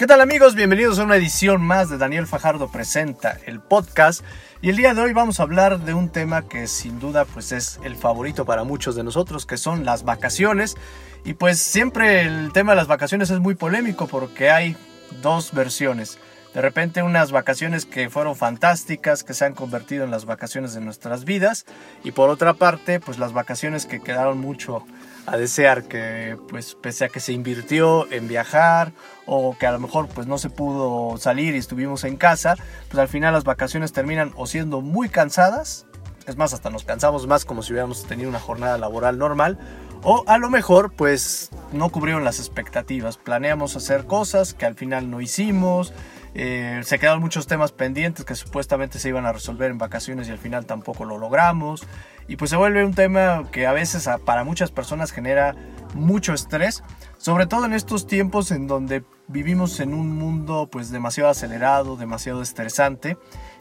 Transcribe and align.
¿Qué 0.00 0.06
tal 0.06 0.22
amigos? 0.22 0.54
Bienvenidos 0.54 0.98
a 0.98 1.04
una 1.04 1.16
edición 1.16 1.60
más 1.60 1.90
de 1.90 1.98
Daniel 1.98 2.26
Fajardo 2.26 2.72
Presenta, 2.72 3.36
el 3.44 3.60
podcast. 3.60 4.24
Y 4.62 4.70
el 4.70 4.76
día 4.76 4.94
de 4.94 5.02
hoy 5.02 5.12
vamos 5.12 5.38
a 5.40 5.42
hablar 5.42 5.78
de 5.80 5.92
un 5.92 6.08
tema 6.08 6.48
que 6.48 6.68
sin 6.68 6.98
duda 6.98 7.26
pues 7.26 7.52
es 7.52 7.78
el 7.84 7.96
favorito 7.96 8.46
para 8.46 8.64
muchos 8.64 8.96
de 8.96 9.04
nosotros, 9.04 9.44
que 9.44 9.58
son 9.58 9.84
las 9.84 10.04
vacaciones. 10.04 10.78
Y 11.22 11.34
pues 11.34 11.58
siempre 11.58 12.22
el 12.22 12.50
tema 12.54 12.72
de 12.72 12.76
las 12.76 12.86
vacaciones 12.86 13.28
es 13.28 13.40
muy 13.40 13.56
polémico 13.56 14.06
porque 14.06 14.48
hay 14.48 14.74
dos 15.20 15.52
versiones. 15.52 16.18
De 16.54 16.62
repente 16.62 17.02
unas 17.02 17.30
vacaciones 17.30 17.84
que 17.84 18.08
fueron 18.08 18.36
fantásticas, 18.36 19.22
que 19.22 19.34
se 19.34 19.44
han 19.44 19.52
convertido 19.52 20.04
en 20.04 20.10
las 20.10 20.24
vacaciones 20.24 20.72
de 20.72 20.80
nuestras 20.80 21.26
vidas. 21.26 21.66
Y 22.04 22.12
por 22.12 22.30
otra 22.30 22.54
parte, 22.54 23.00
pues 23.00 23.18
las 23.18 23.34
vacaciones 23.34 23.84
que 23.84 24.00
quedaron 24.00 24.38
mucho 24.38 24.82
a 25.26 25.36
desear 25.36 25.84
que 25.84 26.36
pues 26.48 26.74
pese 26.74 27.04
a 27.04 27.08
que 27.08 27.20
se 27.20 27.32
invirtió 27.32 28.10
en 28.12 28.28
viajar 28.28 28.92
o 29.26 29.56
que 29.58 29.66
a 29.66 29.72
lo 29.72 29.78
mejor 29.78 30.08
pues 30.08 30.26
no 30.26 30.38
se 30.38 30.50
pudo 30.50 31.16
salir 31.18 31.54
y 31.54 31.58
estuvimos 31.58 32.04
en 32.04 32.16
casa, 32.16 32.56
pues 32.88 32.98
al 32.98 33.08
final 33.08 33.34
las 33.34 33.44
vacaciones 33.44 33.92
terminan 33.92 34.32
o 34.36 34.46
siendo 34.46 34.80
muy 34.80 35.08
cansadas, 35.08 35.86
es 36.26 36.36
más 36.36 36.52
hasta 36.52 36.70
nos 36.70 36.84
cansamos 36.84 37.26
más 37.26 37.44
como 37.44 37.62
si 37.62 37.72
hubiéramos 37.72 38.06
tenido 38.06 38.28
una 38.28 38.40
jornada 38.40 38.78
laboral 38.78 39.18
normal 39.18 39.58
o 40.02 40.24
a 40.26 40.38
lo 40.38 40.50
mejor 40.50 40.92
pues 40.92 41.50
no 41.72 41.90
cubrieron 41.90 42.24
las 42.24 42.38
expectativas, 42.38 43.16
planeamos 43.18 43.76
hacer 43.76 44.06
cosas 44.06 44.54
que 44.54 44.66
al 44.66 44.74
final 44.74 45.10
no 45.10 45.20
hicimos, 45.20 45.92
eh, 46.34 46.80
se 46.84 46.98
quedaron 46.98 47.20
muchos 47.20 47.46
temas 47.46 47.72
pendientes 47.72 48.24
que 48.24 48.34
supuestamente 48.34 48.98
se 48.98 49.08
iban 49.08 49.26
a 49.26 49.32
resolver 49.32 49.70
en 49.70 49.78
vacaciones 49.78 50.28
y 50.28 50.30
al 50.30 50.38
final 50.38 50.66
tampoco 50.66 51.04
lo 51.04 51.18
logramos. 51.18 51.86
Y 52.28 52.36
pues 52.36 52.50
se 52.50 52.56
vuelve 52.56 52.84
un 52.84 52.94
tema 52.94 53.44
que 53.50 53.66
a 53.66 53.72
veces 53.72 54.08
para 54.24 54.44
muchas 54.44 54.70
personas 54.70 55.10
genera 55.10 55.56
mucho 55.94 56.32
estrés, 56.32 56.84
sobre 57.18 57.46
todo 57.46 57.64
en 57.64 57.72
estos 57.72 58.06
tiempos 58.06 58.52
en 58.52 58.68
donde 58.68 59.02
vivimos 59.26 59.80
en 59.80 59.94
un 59.94 60.16
mundo 60.16 60.68
pues 60.70 60.90
demasiado 60.90 61.30
acelerado, 61.30 61.96
demasiado 61.96 62.42
estresante 62.42 63.16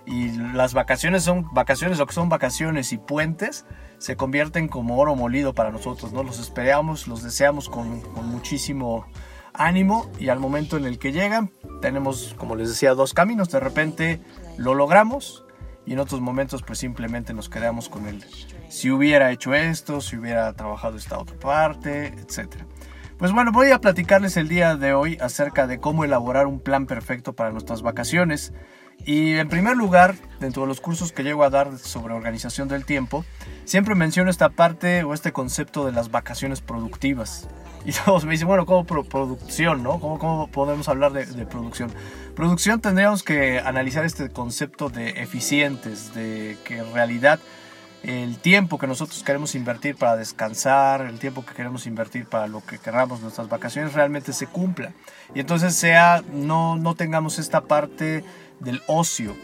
y 0.06 0.32
las 0.32 0.74
vacaciones 0.74 1.24
son 1.24 1.48
vacaciones, 1.54 1.98
lo 1.98 2.06
que 2.06 2.14
son 2.14 2.30
vacaciones 2.30 2.94
y 2.94 2.98
puentes 2.98 3.66
se 3.98 4.16
convierten 4.16 4.68
como 4.68 4.98
oro 4.98 5.16
molido 5.16 5.54
para 5.54 5.72
nosotros, 5.72 6.14
¿no? 6.14 6.24
Los 6.24 6.40
esperamos, 6.40 7.08
los 7.08 7.22
deseamos 7.24 7.70
con, 7.70 8.02
con 8.02 8.28
muchísimo 8.30 9.06
ánimo 9.60 10.10
y 10.18 10.30
al 10.30 10.40
momento 10.40 10.78
en 10.78 10.86
el 10.86 10.98
que 10.98 11.12
llegan 11.12 11.52
tenemos, 11.82 12.34
como 12.38 12.56
les 12.56 12.70
decía, 12.70 12.96
dos 12.96 13.14
caminos. 13.14 13.52
De 13.52 13.60
repente 13.60 14.20
lo 14.58 14.74
logramos 14.74 15.46
y 15.86 15.94
en 15.94 16.00
otros 16.00 16.22
momentos 16.22 16.64
pues 16.64 16.80
simplemente 16.80 17.34
nos 17.34 17.50
quedamos 17.50 17.90
con 17.90 18.08
el 18.08 18.24
si 18.70 18.92
hubiera 18.92 19.32
hecho 19.32 19.54
esto, 19.54 20.02
si 20.02 20.16
hubiera 20.16 20.54
trabajado 20.54 20.98
esta 20.98 21.18
otra 21.18 21.38
parte, 21.38 22.08
etc. 22.08 22.56
Pues 23.18 23.32
bueno, 23.32 23.52
voy 23.52 23.72
a 23.72 23.82
platicarles 23.82 24.38
el 24.38 24.48
día 24.48 24.76
de 24.76 24.94
hoy 24.94 25.18
acerca 25.20 25.68
de 25.68 25.80
cómo 25.80 26.06
elaborar 26.06 26.48
un 26.48 26.60
plan 26.60 26.86
perfecto 26.86 27.34
para 27.34 27.52
nuestras 27.52 27.82
vacaciones. 27.82 28.54
Y 29.06 29.34
en 29.36 29.50
primer 29.50 29.78
lugar, 29.78 30.16
dentro 30.40 30.64
de 30.64 30.68
los 30.68 30.82
cursos 30.82 31.12
que 31.12 31.24
llego 31.24 31.44
a 31.44 31.50
dar 31.50 31.78
sobre 31.78 32.14
organización 32.14 32.68
del 32.68 32.86
tiempo, 32.86 33.26
siempre 33.66 33.96
menciono 33.96 34.30
esta 34.30 34.50
parte 34.50 35.04
o 35.04 35.14
este 35.14 35.32
concepto 35.32 35.86
de 35.86 35.92
las 35.92 36.12
vacaciones 36.12 36.62
productivas. 36.62 37.48
Y 37.86 37.94
todos 37.94 38.26
me 38.26 38.32
dicen, 38.32 38.46
bueno, 38.46 38.66
¿cómo 38.66 38.84
producción, 38.84 39.84
no? 39.84 40.02
¿Cómo, 40.02 40.20
¿Cómo, 40.20 40.48
podemos 40.48 40.90
hablar 40.90 41.14
de, 41.14 41.26
de, 41.26 41.46
producción? 41.46 41.90
Producción 42.36 42.82
tendríamos 42.82 43.24
que 43.24 43.60
analizar 43.60 44.04
este 44.04 44.30
concepto 44.30 44.90
de 44.90 45.22
eficientes, 45.22 46.14
de 46.14 46.58
que 46.66 46.80
en 46.80 46.94
realidad 46.94 47.40
el 48.04 48.38
tiempo 48.38 48.78
que 48.78 48.88
nosotros 48.88 49.24
queremos 49.24 49.56
invertir 49.56 49.96
para 49.96 50.16
descansar, 50.16 51.02
el 51.02 51.20
tiempo 51.20 51.46
que 51.46 51.54
queremos 51.54 51.86
invertir 51.86 52.26
para 52.26 52.48
lo 52.48 52.66
que 52.66 52.78
queramos 52.78 53.22
nuestras 53.22 53.50
vacaciones 53.50 53.94
realmente 53.94 54.34
se 54.34 54.48
cumpla. 54.48 54.94
Y 55.36 55.40
entonces 55.40 55.76
sea, 55.76 56.24
no, 56.32 56.78
no 56.78 56.96
tengamos 56.96 57.40
esta 57.40 57.62
parte 57.62 58.24
del 58.60 58.82
ocio. 58.88 59.36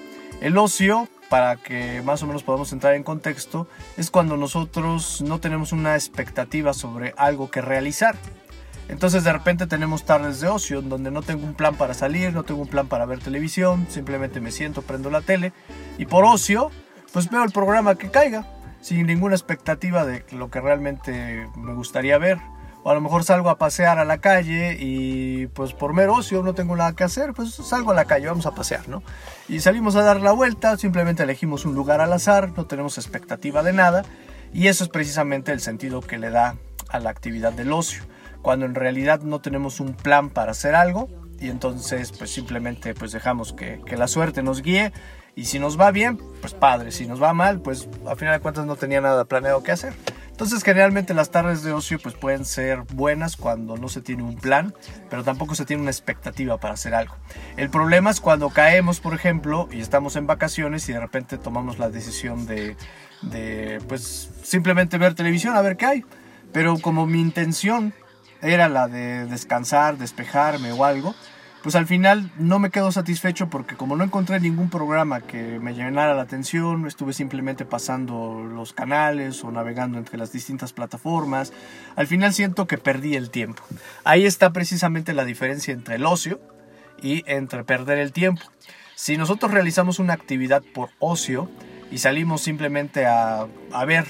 El 0.41 0.57
ocio 0.57 1.07
para 1.29 1.55
que 1.57 2.01
más 2.03 2.21
o 2.23 2.27
menos 2.27 2.43
podamos 2.43 2.71
entrar 2.71 2.93
en 2.95 3.03
contexto, 3.03 3.67
es 3.97 4.11
cuando 4.11 4.38
nosotros 4.38 5.22
no 5.22 5.39
tenemos 5.39 5.72
una 5.72 5.95
expectativa 5.95 6.73
sobre 6.73 7.13
algo 7.17 7.49
que 7.49 7.61
realizar. 7.61 8.16
Entonces 8.87 9.23
de 9.23 9.33
repente 9.33 9.66
tenemos 9.66 10.05
tardes 10.05 10.39
de 10.41 10.47
ocio 10.47 10.81
donde 10.81 11.09
no 11.09 11.23
tengo 11.23 11.45
un 11.45 11.55
plan 11.55 11.75
para 11.75 11.95
salir, 11.95 12.33
no 12.33 12.43
tengo 12.43 12.61
un 12.61 12.67
plan 12.67 12.87
para 12.87 13.05
ver 13.05 13.19
televisión, 13.19 13.87
simplemente 13.89 14.39
me 14.39 14.51
siento, 14.51 14.83
prendo 14.83 15.09
la 15.09 15.22
tele 15.22 15.53
y 15.97 16.05
por 16.05 16.23
ocio 16.23 16.69
pues 17.15 17.29
veo 17.29 17.45
el 17.45 17.51
programa 17.51 17.95
que 17.95 18.11
caiga 18.11 18.45
sin 18.81 19.07
ninguna 19.07 19.35
expectativa 19.35 20.05
de 20.05 20.25
lo 20.33 20.49
que 20.49 20.59
realmente 20.59 21.47
me 21.55 21.73
gustaría 21.73 22.17
ver 22.17 22.39
o 22.83 22.89
a 22.89 22.93
lo 22.93 22.99
mejor 22.99 23.23
salgo 23.23 23.49
a 23.49 23.57
pasear 23.57 23.99
a 23.99 24.03
la 24.03 24.17
calle 24.17 24.75
y 24.77 25.47
pues 25.47 25.71
por 25.71 25.93
mero 25.93 26.15
ocio 26.15 26.43
no 26.43 26.53
tengo 26.53 26.75
nada 26.75 26.91
que 26.91 27.05
hacer, 27.05 27.31
pues 27.33 27.53
salgo 27.53 27.91
a 27.91 27.93
la 27.93 28.03
calle, 28.03 28.27
vamos 28.27 28.45
a 28.47 28.51
pasear, 28.53 28.89
¿no? 28.89 29.01
Y 29.47 29.61
salimos 29.61 29.95
a 29.95 30.01
dar 30.01 30.19
la 30.19 30.33
vuelta, 30.33 30.75
simplemente 30.75 31.23
elegimos 31.23 31.63
un 31.63 31.73
lugar 31.73 32.01
al 32.01 32.11
azar, 32.11 32.51
no 32.57 32.65
tenemos 32.65 32.97
expectativa 32.97 33.63
de 33.63 33.71
nada 33.71 34.03
y 34.51 34.67
eso 34.67 34.83
es 34.83 34.89
precisamente 34.89 35.53
el 35.53 35.61
sentido 35.61 36.01
que 36.01 36.17
le 36.17 36.31
da 36.31 36.57
a 36.89 36.99
la 36.99 37.11
actividad 37.11 37.53
del 37.53 37.71
ocio, 37.71 38.03
cuando 38.41 38.65
en 38.65 38.75
realidad 38.75 39.21
no 39.21 39.39
tenemos 39.39 39.79
un 39.79 39.93
plan 39.93 40.29
para 40.31 40.51
hacer 40.51 40.75
algo 40.75 41.07
y 41.39 41.49
entonces 41.49 42.11
pues 42.11 42.29
simplemente 42.29 42.93
pues 42.93 43.13
dejamos 43.13 43.53
que, 43.53 43.79
que 43.85 43.95
la 43.95 44.09
suerte 44.09 44.43
nos 44.43 44.61
guíe 44.61 44.91
y 45.35 45.46
si 45.46 45.59
nos 45.59 45.79
va 45.79 45.91
bien, 45.91 46.18
pues 46.41 46.53
padre, 46.53 46.91
si 46.91 47.06
nos 47.06 47.22
va 47.22 47.34
mal, 47.34 47.59
pues 47.59 47.90
a 48.07 48.16
final 48.16 48.35
de 48.35 48.40
cuentas 48.40 48.66
no 48.66 48.75
tenía 48.75 49.01
nada 49.01 49.25
planeado 49.25 49.63
que 49.63 49.72
hacer. 49.72 49.94
Entonces 50.31 50.63
generalmente 50.63 51.13
las 51.13 51.29
tardes 51.29 51.63
de 51.63 51.72
ocio 51.72 51.97
pues 51.97 52.13
pueden 52.13 52.44
ser 52.44 52.81
buenas 52.94 53.38
cuando 53.38 53.78
no 53.78 53.88
se 53.88 54.01
tiene 54.01 54.23
un 54.23 54.35
plan, 54.35 54.73
pero 55.09 55.23
tampoco 55.23 55.56
se 55.56 55.66
tiene 55.66 55.81
una 55.81 55.91
expectativa 55.91 56.57
para 56.57 56.73
hacer 56.73 56.94
algo. 56.94 57.16
El 57.56 57.69
problema 57.69 58.12
es 58.12 58.19
cuando 58.19 58.50
caemos, 58.50 59.00
por 59.00 59.13
ejemplo, 59.13 59.69
y 59.72 59.79
estamos 59.79 60.18
en 60.18 60.28
vacaciones 60.28 60.90
y 60.90 60.94
de 60.94 61.00
repente 61.00 61.38
tomamos 61.38 61.79
la 61.79 61.90
decisión 61.90 62.46
de, 62.47 62.75
de 63.22 63.81
pues 63.88 64.29
simplemente 64.44 64.97
ver 64.97 65.16
televisión 65.16 65.56
a 65.56 65.62
ver 65.62 65.78
qué 65.78 65.85
hay. 65.85 66.06
Pero 66.52 66.79
como 66.79 67.06
mi 67.06 67.22
intención 67.22 67.94
era 68.41 68.69
la 68.69 68.88
de 68.88 69.25
descansar, 69.25 69.97
despejarme 69.97 70.72
o 70.73 70.84
algo, 70.85 71.16
pues 71.65 71.73
al 71.73 71.87
final 71.87 72.29
no 72.37 72.59
me 72.59 72.69
quedo 72.69 72.91
satisfecho 72.91 73.49
porque 73.49 73.75
como 73.75 73.95
no 73.95 74.03
encontré 74.03 74.39
ningún 74.39 74.69
programa 74.69 75.21
que 75.21 75.57
me 75.59 75.73
llenara 75.73 76.13
la 76.13 76.21
atención, 76.21 76.85
estuve 76.85 77.11
simplemente 77.11 77.65
pasando 77.65 78.43
los 78.43 78.71
canales 78.71 79.43
o 79.43 79.51
navegando 79.51 79.97
entre 79.97 80.19
las 80.19 80.31
distintas 80.31 80.73
plataformas, 80.73 81.53
al 81.95 82.05
final 82.05 82.35
siento 82.35 82.67
que 82.67 82.77
perdí 82.77 83.15
el 83.15 83.31
tiempo. 83.31 83.63
Ahí 84.03 84.27
está 84.27 84.53
precisamente 84.53 85.15
la 85.15 85.25
diferencia 85.25 85.73
entre 85.73 85.95
el 85.95 86.05
ocio 86.05 86.39
y 87.01 87.23
entre 87.25 87.63
perder 87.63 87.97
el 87.97 88.11
tiempo. 88.11 88.43
Si 88.93 89.17
nosotros 89.17 89.51
realizamos 89.51 89.97
una 89.97 90.13
actividad 90.13 90.61
por 90.71 90.91
ocio 90.99 91.49
y 91.89 91.97
salimos 91.97 92.41
simplemente 92.41 93.07
a, 93.07 93.47
a 93.71 93.85
ver 93.85 94.05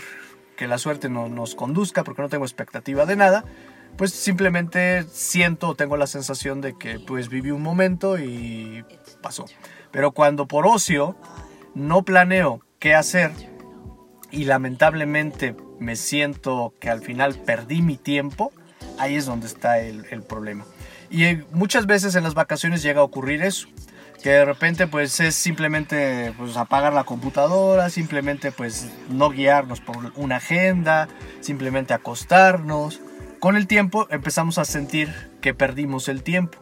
que 0.57 0.67
la 0.67 0.77
suerte 0.77 1.07
no, 1.07 1.29
nos 1.29 1.55
conduzca 1.55 2.03
porque 2.03 2.21
no 2.21 2.27
tengo 2.27 2.43
expectativa 2.43 3.05
de 3.05 3.15
nada, 3.15 3.45
pues 3.97 4.11
simplemente 4.11 5.03
siento 5.11 5.75
tengo 5.75 5.97
la 5.97 6.07
sensación 6.07 6.61
de 6.61 6.77
que 6.77 6.99
pues 6.99 7.29
viví 7.29 7.51
un 7.51 7.61
momento 7.61 8.17
y 8.17 8.83
pasó. 9.21 9.45
Pero 9.91 10.11
cuando 10.11 10.47
por 10.47 10.67
ocio 10.67 11.15
no 11.73 12.03
planeo 12.03 12.61
qué 12.79 12.93
hacer 12.93 13.31
y 14.31 14.45
lamentablemente 14.45 15.55
me 15.79 15.95
siento 15.95 16.73
que 16.79 16.89
al 16.89 17.01
final 17.01 17.35
perdí 17.35 17.81
mi 17.81 17.97
tiempo, 17.97 18.51
ahí 18.97 19.15
es 19.15 19.25
donde 19.25 19.47
está 19.47 19.79
el, 19.79 20.23
problema. 20.23 20.65
Y 21.09 21.35
muchas 21.51 21.85
veces 21.85 22.15
en 22.15 22.23
las 22.23 22.33
vacaciones 22.33 22.81
llega 22.81 23.01
a 23.01 23.03
ocurrir 23.03 23.41
eso 23.41 23.67
que 24.23 24.31
de 24.31 24.45
repente 24.45 24.87
pues 24.87 25.19
es 25.19 25.35
simplemente 25.35 26.33
pues 26.35 26.57
apagar 26.57 26.93
la 26.93 27.03
computadora, 27.03 27.91
simplemente 27.91 28.51
pues 28.51 28.89
no 29.09 29.29
guiarnos 29.29 29.81
por 29.81 30.13
una 30.15 30.37
agenda, 30.37 31.07
simplemente 31.41 31.93
acostarnos, 31.93 33.01
con 33.45 33.57
el 33.57 33.67
tiempo 33.67 34.07
empezamos 34.09 34.57
a 34.57 34.65
sentir 34.65 35.13
que 35.39 35.53
perdimos 35.53 36.09
el 36.09 36.23
tiempo, 36.23 36.57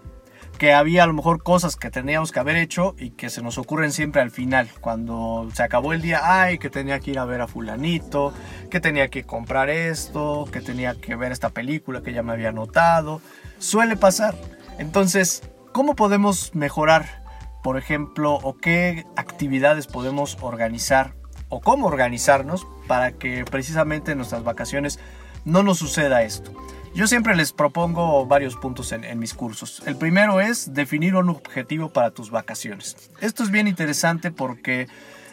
que 0.58 0.74
había 0.74 1.04
a 1.04 1.08
lo 1.08 1.14
mejor 1.14 1.42
cosas 1.42 1.78
que 1.78 1.90
teníamos 1.90 2.34
que 2.34 2.42
haber 2.42 2.58
hecho 2.58 2.94
y 3.00 3.12
que 3.12 3.30
se 3.30 3.42
nos 3.42 3.58
ocurren 3.58 3.94
siempre 3.94 4.22
al 4.22 4.32
final, 4.32 4.68
cuando 4.82 5.48
se 5.54 5.64
acabó 5.64 5.94
el 5.94 6.02
día, 6.02 6.20
ay, 6.22 6.58
que 6.58 6.70
tenía 6.70 7.00
que 7.00 7.12
ir 7.12 7.20
a 7.20 7.24
ver 7.24 7.40
a 7.40 7.48
fulanito, 7.48 8.34
que 8.70 8.82
tenía 8.82 9.08
que 9.08 9.24
comprar 9.24 9.70
esto, 9.70 10.46
que 10.52 10.60
tenía 10.60 11.00
que 11.00 11.16
ver 11.16 11.32
esta 11.32 11.52
película 11.52 12.02
que 12.02 12.12
ya 12.12 12.22
me 12.22 12.34
había 12.34 12.52
notado, 12.52 13.22
suele 13.60 13.96
pasar. 13.96 14.36
Entonces, 14.78 15.42
¿cómo 15.72 15.96
podemos 15.96 16.54
mejorar, 16.54 17.24
por 17.64 17.78
ejemplo, 17.78 18.34
o 18.44 18.58
qué 18.58 19.06
actividades 19.16 19.88
podemos 19.88 20.38
organizar 20.42 21.16
o 21.48 21.62
cómo 21.62 21.88
organizarnos 21.88 22.68
para 22.88 23.14
que 23.14 23.46
precisamente 23.46 24.12
en 24.12 24.18
nuestras 24.18 24.44
vacaciones 24.44 25.00
no 25.46 25.64
nos 25.64 25.80
suceda 25.80 26.24
esto. 26.24 26.52
Yo 26.96 27.08
siempre 27.08 27.36
les 27.36 27.54
propongo 27.54 28.28
varios 28.28 28.56
puntos 28.56 28.92
en, 28.92 29.18
mis 29.18 29.34
cursos. 29.34 29.82
El 29.88 29.96
primero 29.96 30.40
es 30.40 30.76
definir 30.76 31.16
un 31.16 31.30
objetivo 31.30 31.90
para 31.90 32.12
tus 32.12 32.30
vacaciones. 32.30 33.10
Esto 33.20 33.42
es 33.42 33.50
bien 33.50 33.68
interesante 33.68 34.30
porque 34.30 34.88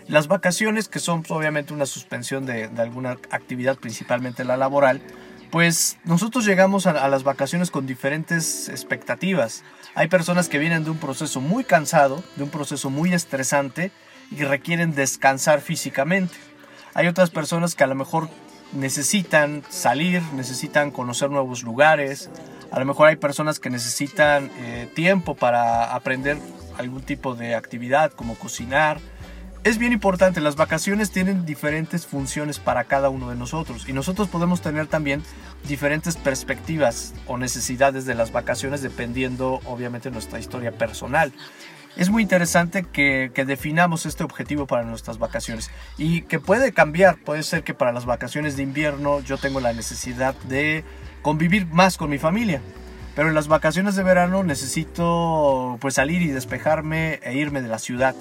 las 0.09 0.27
vacaciones, 0.27 0.89
que 0.89 1.01
son 1.01 1.23
obviamente 1.29 1.75
una 1.75 1.85
suspensión 1.85 2.47
de, 2.47 2.71
alguna 2.79 3.19
actividad, 3.31 3.77
principalmente 3.77 4.45
la 4.45 4.57
laboral, 4.57 5.03
Pues 5.51 5.99
nosotros 6.05 6.47
llegamos 6.47 6.87
a, 6.87 7.09
las 7.09 7.25
vacaciones 7.25 7.73
con 7.73 7.85
diferentes 7.85 8.69
expectativas. 8.69 9.65
Hay 9.97 10.07
personas 10.07 10.49
que 10.49 10.59
vienen 10.59 10.85
de 10.85 10.91
un 10.91 10.99
proceso 10.99 11.41
muy 11.41 11.65
cansado, 11.65 12.23
de 12.37 12.45
un 12.45 12.51
proceso 12.51 12.89
muy 12.89 13.13
estresante 13.13 13.91
y 14.31 14.45
requieren 14.45 14.95
descansar 14.95 15.61
físicamente. 15.61 16.37
Hay 16.95 17.09
otras 17.09 17.31
personas 17.31 17.75
que 17.75 17.83
a 17.83 17.89
lo 17.89 17.97
mejor 17.97 18.31
necesitan 18.73 19.63
salir, 19.69 20.23
necesitan 20.35 20.91
conocer 20.91 21.31
nuevos 21.31 21.63
lugares. 21.63 22.31
A 22.71 22.79
lo 22.79 22.85
mejor 22.85 23.09
hay 23.09 23.17
personas 23.17 23.59
que 23.61 23.71
necesitan 23.71 24.51
eh, 24.59 24.89
tiempo 24.95 25.35
para 25.35 25.95
aprender 25.95 26.39
algún 26.79 27.03
tipo 27.03 27.35
de 27.35 27.55
actividad 27.55 28.13
como 28.13 28.37
cocinar, 28.37 29.01
es 29.63 29.77
bien 29.77 29.93
importante, 29.93 30.41
las 30.41 30.57
vacaciones 30.57 31.11
tienen 31.11 31.45
diferentes 31.45 32.07
funciones 32.07 32.59
para 32.59 32.85
cada 32.85 33.11
uno 33.11 33.29
de 33.29 33.37
nosotros 33.37 33.87
y 33.87 33.93
nosotros 33.93 34.29
podemos 34.29 34.63
tener 34.63 34.87
también 34.87 35.23
diferentes 35.69 36.17
perspectivas 36.17 37.13
o 37.27 37.37
necesidades 37.37 38.07
de 38.07 38.15
las 38.15 38.33
vacaciones 38.33 38.81
dependiendo 38.81 39.61
obviamente 39.67 40.09
de 40.09 40.15
nuestra 40.15 40.39
historia 40.39 40.73
personal. 40.73 41.35
Es 41.97 42.09
muy 42.09 42.23
interesante 42.23 42.85
que, 42.85 43.31
definamos 43.47 44.07
este 44.07 44.25
objetivo 44.25 44.67
para 44.67 44.85
nuestras 44.85 45.19
vacaciones 45.19 45.71
y 45.99 46.23
que 46.23 46.39
puede 46.39 46.73
cambiar, 46.73 47.19
puede 47.19 47.43
ser 47.43 47.65
que 47.65 47.75
para 47.75 47.93
las 47.93 48.07
vacaciones 48.07 48.57
de 48.57 48.63
invierno 48.63 49.21
yo 49.21 49.39
tengo 49.39 49.61
la 49.61 49.73
necesidad 49.73 50.35
de 50.49 50.85
convivir 51.23 51.67
más 51.67 51.97
con 51.97 52.11
mi 52.11 52.19
familia. 52.19 52.63
Pero 53.17 53.29
en 53.29 53.35
las 53.35 53.49
vacaciones 53.49 53.97
de 53.97 54.05
verano 54.05 54.45
necesito 54.45 55.79
pues 55.81 55.95
salir 55.95 56.23
y 56.23 56.29
despejarme 56.29 57.15
e 57.23 57.35
irme 57.35 57.61
de 57.61 57.69
la 57.69 57.79
ciudad 57.79 58.15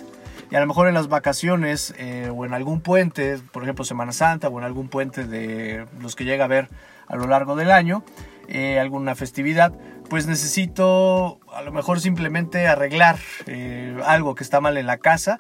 y 0.51 0.55
a 0.55 0.59
lo 0.59 0.67
mejor 0.67 0.87
en 0.87 0.95
las 0.95 1.07
vacaciones 1.07 1.93
eh, 1.97 2.31
o 2.35 2.45
en 2.45 2.53
algún 2.53 2.81
puente, 2.81 3.37
por 3.51 3.63
ejemplo 3.63 3.85
Semana 3.85 4.11
Santa 4.11 4.49
o 4.49 4.57
en 4.57 4.65
algún 4.65 4.89
puente 4.89 5.25
de 5.25 5.85
los 6.01 6.15
que 6.15 6.25
llega 6.25 6.45
a 6.45 6.47
ver 6.47 6.69
a 7.07 7.15
lo 7.15 7.27
largo 7.27 7.55
del 7.55 7.71
año, 7.71 8.03
eh, 8.51 8.79
alguna 8.79 9.13
festividad, 9.13 9.77
pues 10.09 10.25
necesito 10.25 11.39
a 11.53 11.61
lo 11.61 11.71
mejor 11.71 11.99
simplemente 11.99 12.67
arreglar 12.67 13.19
eh, 13.45 13.95
algo 14.05 14.33
que 14.33 14.43
está 14.43 14.59
mal 14.59 14.77
en 14.77 14.87
la 14.87 14.97
casa 14.97 15.39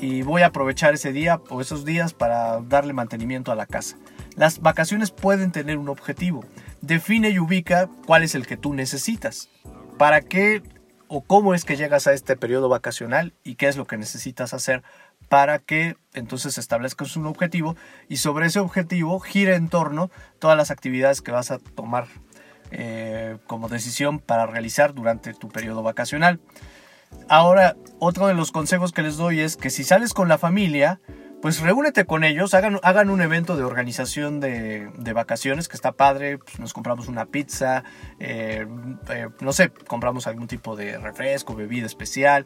y 0.00 0.22
voy 0.22 0.42
a 0.42 0.46
aprovechar 0.46 0.92
ese 0.92 1.12
día 1.12 1.40
o 1.50 1.60
esos 1.60 1.84
días 1.84 2.14
para 2.14 2.60
darle 2.62 2.94
mantenimiento 2.94 3.52
a 3.52 3.54
la 3.54 3.66
casa. 3.66 3.96
Las 4.34 4.60
vacaciones 4.60 5.12
pueden 5.12 5.52
tener 5.52 5.78
un 5.78 5.88
objetivo. 5.88 6.44
Define 6.80 7.30
y 7.30 7.38
ubica 7.38 7.88
cuál 8.06 8.24
es 8.24 8.34
el 8.34 8.44
que 8.44 8.56
tú 8.56 8.74
necesitas. 8.74 9.48
¿Para 9.96 10.20
qué 10.20 10.62
o 11.06 11.22
cómo 11.22 11.54
es 11.54 11.64
que 11.64 11.76
llegas 11.76 12.08
a 12.08 12.12
este 12.12 12.36
periodo 12.36 12.68
vacacional 12.68 13.34
y 13.44 13.54
qué 13.54 13.68
es 13.68 13.76
lo 13.76 13.86
que 13.86 13.96
necesitas 13.96 14.52
hacer 14.52 14.82
para 15.28 15.58
que 15.58 15.96
entonces 16.14 16.58
establezcas 16.58 17.16
un 17.16 17.26
objetivo 17.26 17.76
y 18.08 18.16
sobre 18.16 18.46
ese 18.46 18.60
objetivo 18.60 19.20
gira 19.20 19.56
en 19.56 19.68
torno 19.68 20.10
todas 20.38 20.56
las 20.56 20.70
actividades 20.70 21.20
que 21.20 21.32
vas 21.32 21.50
a 21.50 21.58
tomar 21.58 22.06
eh, 22.70 23.38
como 23.46 23.68
decisión 23.68 24.18
para 24.18 24.46
realizar 24.46 24.94
durante 24.94 25.34
tu 25.34 25.48
periodo 25.48 25.82
vacacional. 25.82 26.40
Ahora, 27.28 27.76
otro 27.98 28.26
de 28.26 28.34
los 28.34 28.52
consejos 28.52 28.92
que 28.92 29.02
les 29.02 29.16
doy 29.16 29.40
es 29.40 29.56
que 29.56 29.70
si 29.70 29.84
sales 29.84 30.14
con 30.14 30.28
la 30.28 30.38
familia, 30.38 31.00
pues 31.40 31.60
reúnete 31.60 32.04
con 32.04 32.24
ellos, 32.24 32.52
hagan, 32.54 33.10
un 33.10 33.20
evento 33.20 33.56
de 33.56 33.62
organización 33.62 34.40
de, 34.40 34.90
vacaciones 35.14 35.68
que 35.68 35.76
está 35.76 35.92
padre, 35.92 36.38
pues 36.38 36.58
nos 36.58 36.72
compramos 36.72 37.08
una 37.08 37.26
pizza, 37.26 37.84
eh, 38.18 38.66
eh, 39.10 39.28
no 39.40 39.52
sé, 39.52 39.70
compramos 39.70 40.26
algún 40.26 40.48
tipo 40.48 40.74
de 40.74 40.98
refresco, 40.98 41.54
bebida 41.54 41.86
especial, 41.86 42.44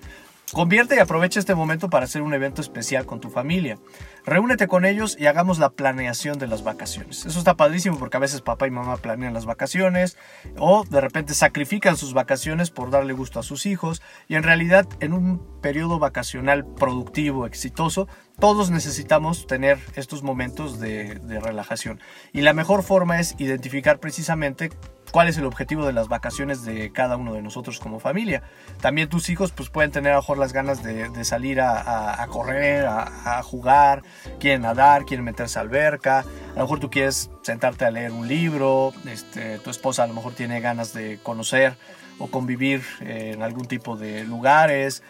Convierte 0.52 0.96
y 0.96 0.98
aprovecha 0.98 1.40
este 1.40 1.54
momento 1.54 1.88
para 1.88 2.04
hacer 2.04 2.20
un 2.20 2.34
evento 2.34 2.60
especial 2.60 3.06
con 3.06 3.20
tu 3.20 3.30
familia. 3.30 3.78
Reúnete 4.26 4.68
con 4.68 4.84
ellos 4.84 5.16
y 5.18 5.24
hagamos 5.24 5.58
la 5.58 5.70
planeación 5.70 6.38
de 6.38 6.46
las 6.46 6.62
vacaciones. 6.62 7.24
Eso 7.24 7.38
está 7.38 7.56
padrísimo 7.56 7.98
porque 7.98 8.18
a 8.18 8.20
veces 8.20 8.42
papá 8.42 8.66
y 8.66 8.70
mamá 8.70 8.98
planean 8.98 9.32
las 9.32 9.46
vacaciones 9.46 10.18
o 10.58 10.84
de 10.84 11.00
repente 11.00 11.32
sacrifican 11.32 11.96
sus 11.96 12.12
vacaciones 12.12 12.70
por 12.70 12.90
darle 12.90 13.14
gusto 13.14 13.40
a 13.40 13.42
sus 13.42 13.64
hijos 13.64 14.02
y 14.28 14.34
en 14.34 14.42
realidad 14.42 14.86
en 15.00 15.14
un 15.14 15.42
periodo 15.62 15.98
vacacional 15.98 16.66
productivo, 16.66 17.46
exitoso, 17.46 18.06
todos 18.38 18.70
necesitamos 18.70 19.46
tener 19.46 19.78
estos 19.96 20.22
momentos 20.22 20.78
de, 20.78 21.14
de 21.14 21.40
relajación. 21.40 21.98
Y 22.32 22.42
la 22.42 22.52
mejor 22.52 22.82
forma 22.82 23.20
es 23.20 23.36
identificar 23.38 24.00
precisamente 24.00 24.70
cuál 25.12 25.28
es 25.28 25.36
el 25.36 25.44
objetivo 25.44 25.86
de 25.86 25.92
las 25.92 26.08
vacaciones 26.08 26.64
de 26.64 26.90
cada 26.90 27.16
uno 27.16 27.34
de 27.34 27.42
nosotros 27.42 27.78
como 27.78 28.00
familia. 28.00 28.42
También 28.80 29.08
tus 29.08 29.28
hijos 29.28 29.52
pues 29.52 29.68
pueden 29.68 29.92
tener 29.92 30.12
a 30.12 30.16
lo 30.16 30.22
mejor 30.22 30.38
las 30.38 30.52
ganas 30.52 30.82
de, 30.82 31.24
salir 31.24 31.60
a, 31.60 32.26
correr, 32.30 32.86
a, 32.86 33.42
jugar, 33.44 34.02
quieren 34.40 34.62
nadar, 34.62 35.04
quieren 35.04 35.24
meterse 35.24 35.58
a 35.58 35.62
alberca, 35.62 36.20
a 36.20 36.56
lo 36.56 36.62
mejor 36.62 36.80
tú 36.80 36.90
quieres 36.90 37.30
sentarte 37.42 37.84
a 37.84 37.90
leer 37.90 38.10
un 38.10 38.26
libro, 38.26 38.92
este, 39.06 39.58
tu 39.58 39.70
esposa 39.70 40.04
a 40.04 40.06
lo 40.06 40.14
mejor 40.14 40.32
tiene 40.32 40.60
ganas 40.60 40.94
de 40.94 41.20
conocer 41.22 41.76
o 42.18 42.28
convivir 42.28 42.82
en 43.00 43.42
algún 43.42 43.66
tipo 43.66 43.96
de 43.96 44.24
lugares, 44.24 45.02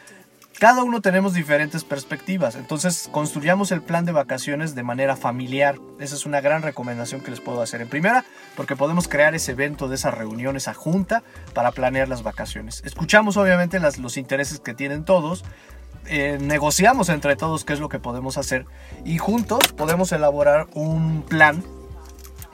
cada 0.59 0.85
uno 0.85 1.01
tenemos 1.01 1.35
diferentes 1.35 1.85
perspectivas, 1.85 2.55
entonces 2.55 3.09
construyamos 3.11 3.73
el 3.73 3.83
plan 3.83 4.05
de 4.05 4.13
vacaciones 4.13 4.75
de 4.75 4.83
manera 4.83 5.17
familiar. 5.17 5.79
Esa 5.99 6.15
es 6.15 6.27
una 6.27 6.41
gran 6.41 6.63
recomendación 6.63 7.21
que 7.21 7.31
les 7.31 7.41
puedo 7.41 7.63
hacer. 7.63 7.81
En 7.81 7.89
primera, 7.89 8.25
porque 8.57 8.77
podemos 8.77 9.09
crear 9.09 9.35
ese 9.35 9.53
evento 9.53 9.89
de 9.89 9.97
esa 9.97 10.11
reunión, 10.11 10.57
esa 10.57 10.75
junta 10.75 11.23
para 11.55 11.73
planear 11.73 12.09
las 12.09 12.23
vacaciones. 12.23 12.83
Escuchamos 12.85 13.37
obviamente 13.37 13.81
los 13.81 14.17
intereses 14.17 14.61
que 14.61 14.75
tienen 14.75 15.05
todos, 15.05 15.45
eh, 16.07 16.39
negociamos 16.41 17.09
entre 17.09 17.37
todos 17.37 17.65
qué 17.65 17.73
es 17.73 17.81
lo 17.81 17.89
que 17.89 18.01
podemos 18.01 18.37
hacer 18.37 18.67
y 19.05 19.19
juntos 19.19 19.73
podemos 19.77 20.11
elaborar 20.11 20.67
un 20.75 21.23
plan 21.23 21.63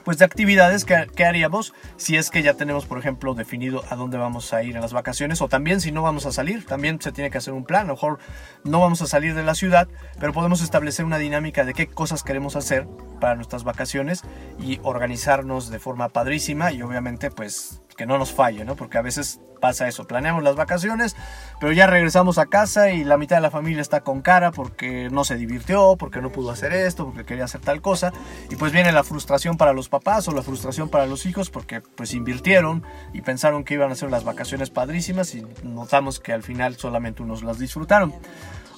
pues 0.09 0.17
de 0.17 0.25
actividades 0.25 0.87
que, 0.87 1.27
haríamos 1.27 1.75
si 1.99 2.17
es 2.17 2.31
que 2.31 2.43
ya 2.43 2.55
tenemos, 2.55 2.87
por 2.87 2.99
ejemplo, 2.99 3.35
definido 3.35 3.85
a 3.91 3.95
dónde 3.95 4.17
vamos 4.17 4.55
a 4.55 4.63
ir 4.63 4.75
en 4.75 4.81
las 4.81 4.95
vacaciones 4.95 5.43
o 5.43 5.49
también 5.49 5.83
si 5.83 5.93
no 5.93 6.01
vamos 6.01 6.25
a 6.25 6.33
salir, 6.33 6.65
también 6.65 6.99
se 6.99 7.13
tiene 7.13 7.31
que 7.31 7.37
hacer 7.37 7.53
un 7.53 7.63
plan. 7.63 7.83
A 7.83 7.89
lo 7.89 7.93
mejor 7.93 8.19
no 8.65 8.81
vamos 8.81 9.03
a 9.03 9.07
salir 9.07 9.35
de 9.35 9.43
la 9.43 9.55
ciudad, 9.55 9.87
pero 10.19 10.33
podemos 10.33 10.63
establecer 10.63 11.05
una 11.05 11.19
dinámica 11.19 11.67
de 11.67 11.75
qué 11.75 11.89
cosas 11.89 12.23
queremos 12.23 12.57
hacer 12.57 12.89
para 13.21 13.35
nuestras 13.35 13.65
vacaciones 13.65 14.23
y 14.59 14.81
organizarnos 14.83 15.69
de 15.69 15.79
forma 15.79 16.09
padrísima 16.09 16.73
y 16.73 16.81
obviamente 16.81 17.31
pues 17.31 17.83
que 17.99 18.07
no 18.07 18.17
nos 18.17 18.33
falle, 18.33 18.65
¿no? 18.65 18.77
Porque 18.77 18.97
a 18.97 19.03
veces 19.03 19.41
pasa 19.61 19.89
eso, 19.89 20.07
planeamos 20.07 20.45
las 20.45 20.55
vacaciones, 20.55 21.17
pero 21.61 21.73
ya 21.73 21.89
regresamos 21.89 22.39
a 22.39 22.47
casa 22.47 22.93
y 22.93 23.03
la 23.03 23.19
mitad 23.19 23.37
de 23.37 23.43
la 23.43 23.51
familia 23.51 23.83
está 23.83 24.03
con 24.03 24.23
cara 24.23 24.53
porque 24.53 25.11
no 25.11 25.25
se 25.25 25.37
divirtió, 25.37 25.97
porque 25.99 26.23
no 26.23 26.31
pudo 26.31 26.53
hacer 26.53 26.73
esto, 26.73 27.07
porque 27.07 27.25
quería 27.25 27.45
hacer 27.45 27.61
tal 27.61 27.83
cosa, 27.83 28.13
y 28.51 28.55
pues 28.55 28.71
viene 28.71 28.93
la 28.93 29.03
frustración 29.03 29.57
para 29.57 29.73
los 29.73 29.89
papás 29.89 30.29
o 30.29 30.33
la 30.33 30.43
frustración 30.43 30.89
para 30.89 31.07
los 31.07 31.27
hijos 31.27 31.51
porque 31.51 31.81
pues 31.81 32.15
invirtieron 32.15 32.85
y 33.13 33.21
pensaron 33.23 33.65
que 33.65 33.75
iban 33.75 33.91
a 33.91 33.97
ser 33.97 34.13
las 34.13 34.23
vacaciones 34.23 34.71
padrísimas 34.71 35.35
y 35.35 35.45
notamos 35.65 36.21
que 36.21 36.33
al 36.33 36.45
final 36.45 36.77
solamente 36.77 37.25
unos 37.25 37.43
las 37.43 37.59
disfrutaron. 37.59 38.15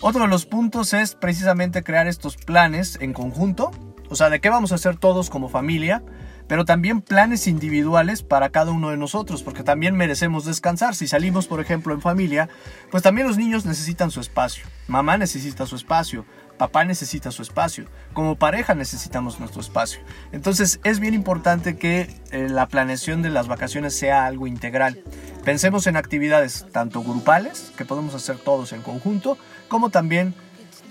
Otro 0.01 0.23
de 0.23 0.29
los 0.29 0.47
puntos 0.47 0.95
es 0.95 1.15
precisamente 1.15 1.83
crear 1.83 2.07
estos 2.07 2.39
planes 2.39 2.97
en 3.03 3.13
conjunto, 3.13 3.71
o 4.09 4.17
sea, 4.17 4.31
de 4.31 4.41
qué 4.41 4.49
vamos 4.49 4.73
a 4.73 4.77
hacer 4.77 4.97
todos 4.97 5.29
como 5.29 5.51
familia, 5.51 6.03
pero 6.51 6.65
también 6.65 7.01
planes 7.01 7.47
individuales 7.47 8.25
para 8.25 8.49
cada 8.49 8.73
uno 8.73 8.91
de 8.91 8.97
nosotros, 8.97 9.45
porque 9.45 9.63
también 9.63 9.95
merecemos 9.95 10.45
descansar. 10.45 10.97
Si 10.97 11.07
salimos, 11.07 11.47
por 11.47 11.61
ejemplo, 11.61 11.95
en 11.95 12.01
familia, 12.01 12.49
pues 12.91 13.05
también 13.05 13.29
los 13.29 13.39
niños 13.39 13.67
necesitan 13.67 14.11
su 14.11 14.19
espacio. 14.19 14.65
Mamá 14.89 15.17
necesita 15.17 15.65
su 15.65 15.77
espacio, 15.77 16.27
papá 16.59 16.85
necesita 16.85 17.31
su 17.31 17.43
espacio, 17.43 17.87
como 18.15 18.35
pareja 18.35 18.75
necesitamos 18.75 19.39
nuestro 19.39 19.61
espacio. 19.61 20.01
Entonces 20.33 20.81
es 20.83 20.99
bien 20.99 21.15
importante 21.15 21.77
que 21.77 22.21
eh, 22.33 22.49
la 22.49 22.67
planeación 22.67 23.23
de 23.23 23.31
las 23.31 23.47
vacaciones 23.47 23.97
sea 23.97 24.27
algo 24.27 24.49
integral. 24.49 25.05
Pensemos 25.45 25.87
en 25.87 25.97
actividades 25.97 26.67
tanto 26.73 27.05
grupales, 27.05 27.73
que 27.77 27.85
podemos 27.85 28.13
hacer 28.17 28.39
todos 28.39 28.73
en 28.73 28.83
conjunto, 28.83 29.39
como 29.69 29.91
también 29.91 30.35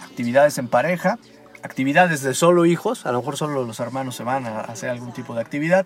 actividades 0.02 0.58
en 0.58 0.70
pareja, 0.70 1.20
actividades 1.64 2.22
de 2.22 2.34
solo 2.34 2.66
hijos, 2.66 3.06
a 3.06 3.12
lo 3.12 3.20
mejor 3.20 3.38
solo 3.38 3.66
los 3.66 3.80
hermanos 3.80 4.16
se 4.16 4.24
van 4.24 4.46
a 4.46 4.62
hacer 4.62 4.90
algún 4.90 5.14
tipo 5.14 5.36
de 5.36 5.42
actividad, 5.42 5.86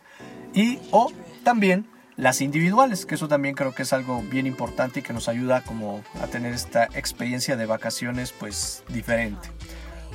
y 0.54 0.80
o 0.92 1.12
también 1.44 1.86
las 2.16 2.42
individuales, 2.42 3.06
que 3.06 3.16
eso 3.16 3.28
también 3.28 3.56
creo 3.56 3.74
que 3.74 3.84
es 3.84 3.94
algo 3.94 4.22
bien 4.22 4.46
importante 4.46 5.00
y 5.00 5.04
que 5.04 5.14
nos 5.14 5.28
ayuda 5.28 5.62
como 5.62 6.04
a 6.22 6.28
tener 6.28 6.54
esta 6.54 6.86
experiencia 6.94 7.56
de 7.56 7.66
vacaciones 7.66 8.32
pues 8.32 8.84
diferente. 8.90 9.50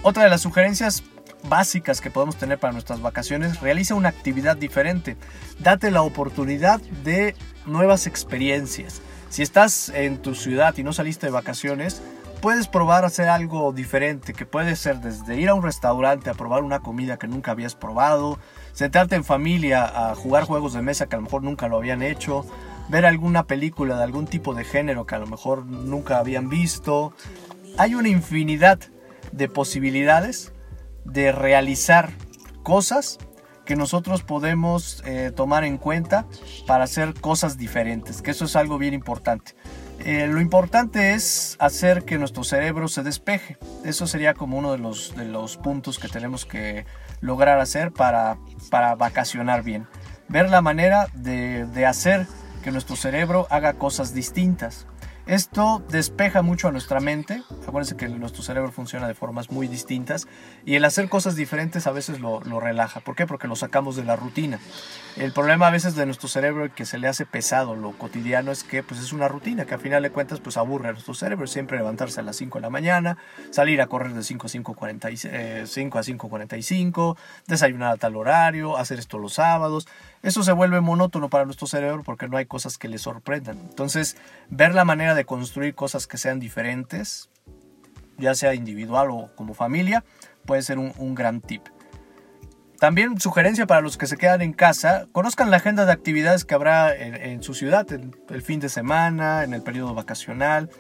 Otra 0.03 0.25
de 0.25 0.31
las 0.31 0.43
sugerencias 0.43 1.03
básicas 1.45 2.01
que 2.01 2.11
podemos 2.11 2.37
tener 2.37 2.59
para 2.59 2.73
nuestras 2.73 3.01
vacaciones, 3.01 3.61
realiza 3.61 3.95
una 3.95 4.09
actividad 4.09 4.57
diferente. 4.57 5.17
Date 5.59 5.91
la 5.91 6.03
oportunidad 6.03 6.81
de 7.05 7.35
nuevas 7.67 8.07
experiencias. 8.07 9.03
Si 9.31 9.43
estás 9.43 9.91
en 9.91 10.19
tu 10.19 10.35
ciudad 10.35 10.77
y 10.77 10.83
no 10.83 10.93
saliste 10.93 11.27
de 11.27 11.33
vacaciones, 11.33 12.03
puedes 12.41 12.69
probar 12.69 13.05
hacer 13.05 13.29
algo 13.29 13.73
diferente, 13.73 14.33
que 14.33 14.47
puede 14.47 14.77
ser 14.77 15.01
desde 15.01 15.37
ir 15.37 15.49
a 15.49 15.55
un 15.55 15.63
restaurante 15.63 16.31
a 16.31 16.35
probar 16.35 16.63
una 16.63 16.81
comida 16.81 17.19
que 17.19 17.27
nunca 17.27 17.51
habías 17.51 17.75
probado, 17.75 18.39
sentarte 18.73 19.17
en 19.17 19.25
familia 19.25 19.85
a 19.85 20.15
jugar 20.15 20.45
juegos 20.45 20.73
de 20.73 20.83
mesa 20.83 21.07
que 21.07 21.17
a 21.17 21.19
lo 21.19 21.25
mejor 21.25 21.43
nunca 21.43 21.69
lo 21.69 21.77
habían 21.77 22.03
hecho, 22.03 22.45
ver 22.89 23.07
alguna 23.07 23.47
película 23.47 23.97
de 23.97 24.05
algún 24.05 24.27
tipo 24.27 24.55
de 24.55 24.65
género 24.65 25.07
que 25.07 25.15
a 25.15 25.19
lo 25.19 25.27
mejor 25.27 25.67
nunca 25.67 26.19
habían 26.19 26.49
visto. 26.49 27.13
Hay 27.77 27.95
una 27.95 28.09
infinidad 28.09 28.79
de 29.33 29.49
posibilidades 29.49 30.53
de 31.05 31.33
realizar 31.33 32.11
cosas 32.63 33.19
que 33.65 33.77
nosotros 33.77 34.23
podemos 34.23 35.03
eh, 35.05 35.31
tomar 35.35 35.65
en 35.65 35.77
cuenta 35.77 36.27
para 36.67 36.85
hacer 36.85 37.15
cosas 37.15 37.59
diferentes, 37.59 38.23
que 38.23 38.31
eso 38.31 38.47
es 38.47 38.57
algo 38.57 38.79
bien 38.79 38.95
importante. 38.95 39.55
Eh, 40.01 40.27
lo 40.29 40.41
importante 40.41 41.13
es 41.15 41.57
hacer 41.59 42.05
que 42.05 42.19
nuestro 42.19 42.45
cerebro 42.45 42.89
se 42.89 43.03
despeje. 43.03 43.59
Eso 43.85 44.07
sería 44.07 44.35
como 44.35 44.59
uno 44.59 44.73
de 44.73 44.79
los, 44.79 45.15
de 45.17 45.25
los 45.25 45.57
puntos 45.57 45.99
que 45.99 46.09
tenemos 46.09 46.47
que 46.47 46.87
lograr 47.21 47.59
hacer 47.59 47.93
para, 47.93 48.39
para 48.71 48.95
vacacionar 48.95 49.63
bien. 49.63 49.87
Ver 50.29 50.51
la 50.51 50.61
manera 50.61 51.09
de, 51.15 51.67
de 51.67 51.87
hacer 51.87 52.27
que 52.63 52.71
nuestro 52.71 52.97
cerebro 52.97 53.47
haga 53.51 53.75
cosas 53.75 54.15
distintas. 54.15 54.87
Esto 55.27 55.83
despeja 55.91 56.43
mucho 56.43 56.69
a 56.69 56.73
nuestra 56.73 57.01
mente. 57.01 57.43
Acuérdense 57.69 57.97
que 57.97 58.09
nuestro 58.09 58.43
cerebro 58.43 58.73
funciona 58.73 59.07
de 59.07 59.13
formas 59.13 59.51
muy 59.51 59.69
distintas 59.69 60.27
y 60.65 60.77
el 60.77 60.87
hacer 60.87 61.11
cosas 61.11 61.37
diferentes 61.37 61.87
a 61.87 61.91
veces 61.91 62.19
lo, 62.19 62.41
relaja. 62.41 63.01
¿Por 63.01 63.15
qué? 63.15 63.27
Porque 63.27 63.47
lo 63.47 63.57
sacamos 63.57 63.95
de 63.95 64.05
la 64.05 64.17
rutina. 64.17 64.59
El 65.19 65.35
problema 65.35 65.67
a 65.67 65.71
veces 65.71 65.95
de 65.95 66.07
nuestro 66.07 66.29
cerebro 66.29 66.75
que 66.75 66.87
se 66.87 66.97
le 66.97 67.09
hace 67.09 67.27
pesado 67.27 67.77
lo 67.77 67.93
cotidiano 67.93 68.53
es 68.53 68.65
que 68.65 68.83
pues 68.83 69.01
es 69.01 69.13
una 69.13 69.29
rutina 69.29 69.67
que 69.67 69.75
a 69.75 69.79
final 69.79 70.03
de 70.03 70.09
cuentas 70.09 70.41
pues 70.41 70.57
aburre 70.57 70.89
a 70.89 70.93
nuestro 70.93 71.13
cerebro. 71.13 71.47
Siempre 71.47 71.77
levantarse 71.77 72.21
a 72.21 72.23
las 72.23 72.37
5 72.37 72.57
de 72.57 72.63
la 72.63 72.71
mañana, 72.71 73.19
salir 73.51 73.83
a 73.83 73.87
correr 73.87 74.15
de 74.15 74.23
5 74.23 74.47
a 74.47 74.49
5.45, 74.49 75.29
eh, 75.31 75.65
5 75.67 75.99
a 75.99 76.03
5.45, 76.03 77.17
desayunar 77.49 77.93
a 77.93 77.97
tal 77.99 78.17
horario, 78.17 78.79
hacer 78.79 78.99
esto 78.99 79.19
los 79.19 79.35
sábados 79.35 79.87
eso 80.23 80.43
se 80.43 80.53
vuelve 80.53 80.81
monótono 80.81 81.29
para 81.29 81.45
nuestro 81.45 81.67
cerebro 81.67 82.03
porque 82.03 82.29
no 82.29 82.37
hay 82.37 82.47
cosas 82.47 82.77
que 82.77 82.89
le 82.89 82.99
sorprendan. 82.99 83.59
Entonces, 83.59 84.17
ver 84.49 84.75
la 84.75 84.85
manera 84.85 85.15
de 85.15 85.25
construir 85.25 85.75
cosas 85.75 86.07
que 86.07 86.19
sean 86.19 86.41
diferentes, 86.41 87.29
ya 88.19 88.35
sea 88.35 88.55
individual 88.55 89.11
o 89.11 89.31
como 89.35 89.55
familia, 89.55 90.05
puede 90.45 90.63
ser 90.63 90.79
un, 90.79 91.15
gran 91.15 91.41
tip. 91.41 91.63
También 92.79 93.21
sugerencia 93.21 93.67
para 93.67 93.81
los 93.81 93.97
que 93.97 94.07
se 94.07 94.17
quedan 94.17 94.43
en 94.43 94.53
casa, 94.53 95.07
conozcan 95.13 95.51
la 95.51 95.57
agenda 95.57 95.85
de 95.85 95.93
actividades 95.93 96.45
que 96.45 96.55
habrá 96.55 96.95
en, 96.95 97.43
su 97.43 97.55
ciudad, 97.55 97.87
el 97.91 98.43
fin 98.43 98.61
de 98.61 98.69
semana, 98.69 99.43
en 99.43 99.53
el 99.53 99.63
periodo 99.63 99.95
vacacional. 99.95 100.71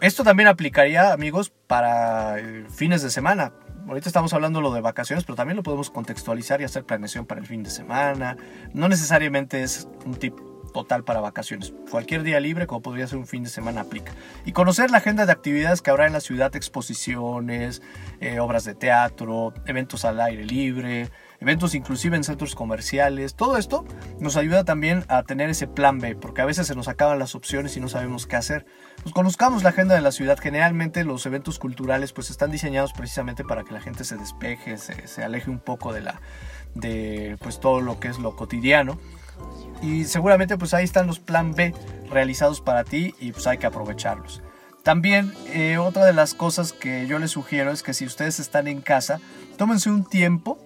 Esto 0.00 0.24
también 0.24 0.48
aplicaría, 0.48 1.12
amigos, 1.12 1.52
para 1.66 2.38
eh, 2.38 2.64
fines 2.68 3.02
de 3.02 3.10
semana 3.10 3.52
ahorita 3.88 4.08
estamos 4.08 4.32
hablando 4.32 4.60
lo 4.60 4.72
de 4.72 4.80
vacaciones, 4.80 5.24
pero 5.24 5.36
también 5.36 5.56
lo 5.56 5.62
podemos 5.62 5.90
contextualizar 5.90 6.60
y 6.60 6.64
hacer 6.64 6.84
planeación 6.84 7.26
para 7.26 7.40
el 7.40 7.46
fin 7.46 7.62
de 7.62 7.70
semana. 7.70 8.36
No 8.72 8.88
necesariamente 8.88 9.62
es 9.62 9.88
un 10.04 10.14
tip 10.14 10.34
total 10.74 11.04
para 11.04 11.20
vacaciones. 11.20 11.72
Cualquier 11.90 12.22
día 12.24 12.40
libre, 12.40 12.66
como 12.66 12.82
podría 12.82 13.06
ser 13.06 13.16
un 13.16 13.26
fin 13.26 13.44
de 13.44 13.48
semana, 13.48 13.80
aplica. 13.82 14.12
Y 14.44 14.52
conocer 14.52 14.90
la 14.90 14.98
agenda 14.98 15.24
de 15.24 15.32
actividades 15.32 15.80
que 15.80 15.90
habrá 15.90 16.06
en 16.06 16.12
la 16.12 16.20
ciudad, 16.20 16.54
exposiciones, 16.54 17.80
eh, 18.20 18.40
obras 18.40 18.64
de 18.64 18.74
teatro, 18.74 19.54
eventos 19.64 20.04
al 20.04 20.20
aire 20.20 20.44
libre, 20.44 21.10
eventos 21.40 21.74
inclusive 21.74 22.16
en 22.16 22.24
centros 22.24 22.54
comerciales. 22.54 23.36
Todo 23.36 23.56
esto 23.56 23.84
nos 24.18 24.36
ayuda 24.36 24.64
también 24.64 25.04
a 25.08 25.22
tener 25.22 25.48
ese 25.48 25.66
plan 25.66 26.00
B, 26.00 26.16
porque 26.16 26.42
a 26.42 26.44
veces 26.44 26.66
se 26.66 26.74
nos 26.74 26.88
acaban 26.88 27.18
las 27.18 27.34
opciones 27.34 27.76
y 27.76 27.80
no 27.80 27.88
sabemos 27.88 28.26
qué 28.26 28.36
hacer. 28.36 28.66
Pues 29.02 29.14
conozcamos 29.14 29.62
la 29.62 29.70
agenda 29.70 29.94
de 29.94 30.00
la 30.00 30.10
ciudad. 30.10 30.38
Generalmente 30.38 31.04
los 31.04 31.24
eventos 31.24 31.58
culturales 31.58 32.12
pues 32.12 32.30
están 32.30 32.50
diseñados 32.50 32.92
precisamente 32.92 33.44
para 33.44 33.62
que 33.62 33.72
la 33.72 33.80
gente 33.80 34.04
se 34.04 34.16
despeje, 34.16 34.76
se, 34.76 35.22
aleje 35.22 35.50
un 35.50 35.60
poco 35.60 35.92
de 35.92 36.00
la 36.00 36.20
de 36.74 37.36
pues 37.40 37.60
todo 37.60 37.80
lo 37.80 38.00
que 38.00 38.08
es 38.08 38.18
lo 38.18 38.34
cotidiano. 38.34 38.98
Y 39.82 40.04
seguramente 40.04 40.56
pues 40.56 40.74
ahí 40.74 40.84
están 40.84 41.06
los 41.06 41.18
plan 41.18 41.54
B 41.54 41.74
realizados 42.10 42.60
para 42.60 42.84
ti 42.84 43.14
y 43.20 43.32
pues 43.32 43.46
hay 43.46 43.58
que 43.58 43.66
aprovecharlos. 43.66 44.42
También 44.82 45.32
eh, 45.46 45.78
otra 45.78 46.04
de 46.04 46.12
las 46.12 46.34
cosas 46.34 46.72
que 46.72 47.06
yo 47.06 47.18
les 47.18 47.30
sugiero 47.30 47.70
es 47.70 47.82
que 47.82 47.94
si 47.94 48.04
ustedes 48.04 48.38
están 48.38 48.68
en 48.68 48.82
casa, 48.82 49.20
tómense 49.56 49.90
un 49.90 50.04
tiempo 50.04 50.58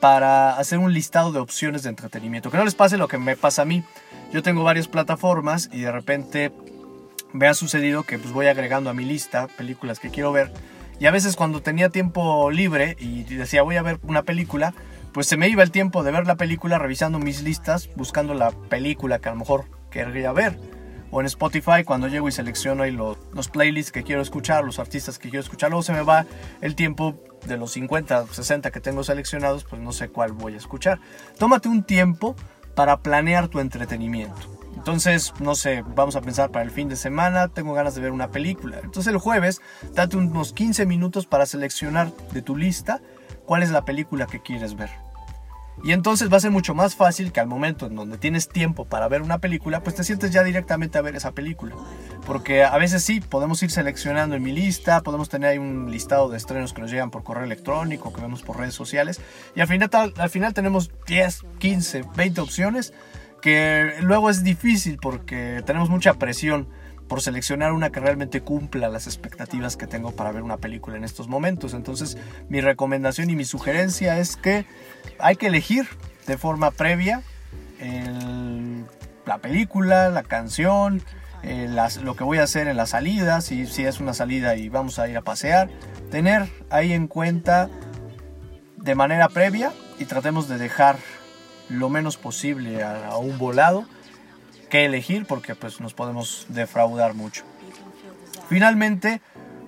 para 0.00 0.56
hacer 0.56 0.78
un 0.78 0.92
listado 0.92 1.32
de 1.32 1.38
opciones 1.38 1.82
de 1.82 1.90
entretenimiento. 1.90 2.50
Que 2.50 2.56
no 2.56 2.64
les 2.64 2.74
pase 2.74 2.96
lo 2.96 3.08
que 3.08 3.18
me 3.18 3.36
pasa 3.36 3.62
a 3.62 3.64
mí. 3.64 3.84
Yo 4.32 4.42
tengo 4.42 4.64
varias 4.64 4.88
plataformas 4.88 5.68
y 5.72 5.80
de 5.80 5.92
repente 5.92 6.52
me 7.32 7.46
ha 7.46 7.54
sucedido 7.54 8.04
que 8.04 8.18
pues 8.18 8.32
voy 8.32 8.46
agregando 8.46 8.90
a 8.90 8.94
mi 8.94 9.04
lista 9.04 9.48
películas 9.48 9.98
que 9.98 10.10
quiero 10.10 10.32
ver. 10.32 10.52
Y 11.00 11.06
a 11.06 11.10
veces 11.10 11.36
cuando 11.36 11.62
tenía 11.62 11.90
tiempo 11.90 12.50
libre 12.50 12.96
y 12.98 13.22
decía 13.24 13.62
voy 13.62 13.76
a 13.76 13.82
ver 13.82 13.98
una 14.02 14.22
película, 14.22 14.74
pues 15.12 15.26
se 15.26 15.36
me 15.36 15.48
iba 15.48 15.62
el 15.62 15.70
tiempo 15.70 16.02
de 16.02 16.12
ver 16.12 16.26
la 16.26 16.36
película 16.36 16.78
revisando 16.78 17.18
mis 17.18 17.42
listas, 17.42 17.90
buscando 17.96 18.34
la 18.34 18.50
película 18.50 19.18
que 19.18 19.28
a 19.28 19.32
lo 19.32 19.38
mejor 19.38 19.64
querría 19.90 20.32
ver. 20.32 20.58
O 21.10 21.20
en 21.20 21.26
Spotify 21.26 21.84
cuando 21.84 22.08
llego 22.08 22.28
y 22.28 22.32
selecciono 22.32 22.82
ahí 22.82 22.90
los, 22.90 23.16
los 23.32 23.48
playlists 23.48 23.92
que 23.92 24.02
quiero 24.02 24.20
escuchar, 24.20 24.64
los 24.64 24.78
artistas 24.78 25.18
que 25.18 25.30
quiero 25.30 25.42
escuchar, 25.42 25.70
luego 25.70 25.82
se 25.82 25.92
me 25.92 26.02
va 26.02 26.26
el 26.60 26.74
tiempo 26.74 27.14
de 27.46 27.56
los 27.56 27.72
50, 27.72 28.26
60 28.26 28.70
que 28.70 28.80
tengo 28.80 29.02
seleccionados, 29.04 29.64
pues 29.64 29.80
no 29.80 29.92
sé 29.92 30.08
cuál 30.08 30.32
voy 30.32 30.54
a 30.54 30.58
escuchar. 30.58 31.00
Tómate 31.38 31.68
un 31.68 31.82
tiempo 31.82 32.36
para 32.74 32.98
planear 32.98 33.48
tu 33.48 33.60
entretenimiento. 33.60 34.58
Entonces, 34.76 35.34
no 35.40 35.54
sé, 35.54 35.82
vamos 35.96 36.14
a 36.14 36.20
pensar 36.20 36.50
para 36.50 36.64
el 36.64 36.70
fin 36.70 36.88
de 36.88 36.96
semana, 36.96 37.48
tengo 37.48 37.74
ganas 37.74 37.94
de 37.94 38.00
ver 38.00 38.12
una 38.12 38.30
película. 38.30 38.78
Entonces 38.82 39.12
el 39.12 39.18
jueves, 39.18 39.60
date 39.94 40.16
unos 40.16 40.52
15 40.52 40.86
minutos 40.86 41.26
para 41.26 41.46
seleccionar 41.46 42.12
de 42.32 42.42
tu 42.42 42.56
lista 42.56 43.00
cuál 43.48 43.62
es 43.62 43.70
la 43.70 43.86
película 43.86 44.26
que 44.26 44.40
quieres 44.40 44.76
ver. 44.76 44.90
Y 45.82 45.92
entonces 45.92 46.30
va 46.30 46.36
a 46.36 46.40
ser 46.40 46.50
mucho 46.50 46.74
más 46.74 46.96
fácil 46.96 47.32
que 47.32 47.40
al 47.40 47.46
momento 47.46 47.86
en 47.86 47.94
donde 47.94 48.18
tienes 48.18 48.50
tiempo 48.50 48.84
para 48.84 49.08
ver 49.08 49.22
una 49.22 49.38
película, 49.38 49.82
pues 49.82 49.96
te 49.96 50.04
sientes 50.04 50.32
ya 50.32 50.44
directamente 50.44 50.98
a 50.98 51.00
ver 51.00 51.16
esa 51.16 51.32
película. 51.32 51.74
Porque 52.26 52.62
a 52.62 52.76
veces 52.76 53.02
sí, 53.02 53.22
podemos 53.22 53.62
ir 53.62 53.70
seleccionando 53.70 54.36
en 54.36 54.42
mi 54.42 54.52
lista, 54.52 55.00
podemos 55.00 55.30
tener 55.30 55.48
ahí 55.48 55.58
un 55.58 55.90
listado 55.90 56.28
de 56.28 56.36
estrenos 56.36 56.74
que 56.74 56.82
nos 56.82 56.90
llegan 56.90 57.10
por 57.10 57.24
correo 57.24 57.44
electrónico, 57.44 58.12
que 58.12 58.20
vemos 58.20 58.42
por 58.42 58.58
redes 58.58 58.74
sociales, 58.74 59.18
y 59.56 59.62
al 59.62 59.66
final, 59.66 59.88
al 60.18 60.28
final 60.28 60.52
tenemos 60.52 60.90
10, 61.06 61.46
15, 61.58 62.04
20 62.16 62.40
opciones, 62.42 62.92
que 63.40 63.94
luego 64.02 64.28
es 64.28 64.44
difícil 64.44 64.98
porque 65.00 65.62
tenemos 65.64 65.88
mucha 65.88 66.12
presión 66.14 66.68
por 67.08 67.22
seleccionar 67.22 67.72
una 67.72 67.90
que 67.90 68.00
realmente 68.00 68.42
cumpla 68.42 68.88
las 68.88 69.06
expectativas 69.06 69.76
que 69.76 69.86
tengo 69.86 70.12
para 70.12 70.30
ver 70.30 70.42
una 70.42 70.58
película 70.58 70.96
en 70.96 71.04
estos 71.04 71.28
momentos. 71.28 71.74
Entonces 71.74 72.18
mi 72.48 72.60
recomendación 72.60 73.30
y 73.30 73.36
mi 73.36 73.44
sugerencia 73.44 74.18
es 74.18 74.36
que 74.36 74.66
hay 75.18 75.36
que 75.36 75.46
elegir 75.46 75.86
de 76.26 76.36
forma 76.36 76.70
previa 76.70 77.22
la 79.26 79.38
película, 79.38 80.08
la 80.08 80.22
canción, 80.22 81.02
eh, 81.42 81.68
lo 82.02 82.16
que 82.16 82.24
voy 82.24 82.38
a 82.38 82.44
hacer 82.44 82.66
en 82.66 82.76
la 82.76 82.86
salida, 82.86 83.40
si, 83.40 83.66
si 83.66 83.84
es 83.84 84.00
una 84.00 84.14
salida 84.14 84.56
y 84.56 84.68
vamos 84.68 84.98
a 84.98 85.08
ir 85.08 85.16
a 85.16 85.22
pasear, 85.22 85.68
tener 86.10 86.48
ahí 86.70 86.92
en 86.92 87.06
cuenta 87.06 87.68
de 88.76 88.94
manera 88.94 89.28
previa 89.28 89.72
y 89.98 90.06
tratemos 90.06 90.48
de 90.48 90.58
dejar 90.58 90.96
lo 91.68 91.90
menos 91.90 92.16
posible 92.16 92.82
a 92.82 93.16
un 93.18 93.38
volado 93.38 93.84
que 94.68 94.84
elegir 94.84 95.26
porque 95.26 95.54
pues 95.54 95.80
nos 95.80 95.94
podemos 95.94 96.46
defraudar 96.48 97.14
mucho. 97.14 97.44
Finalmente, 98.48 99.20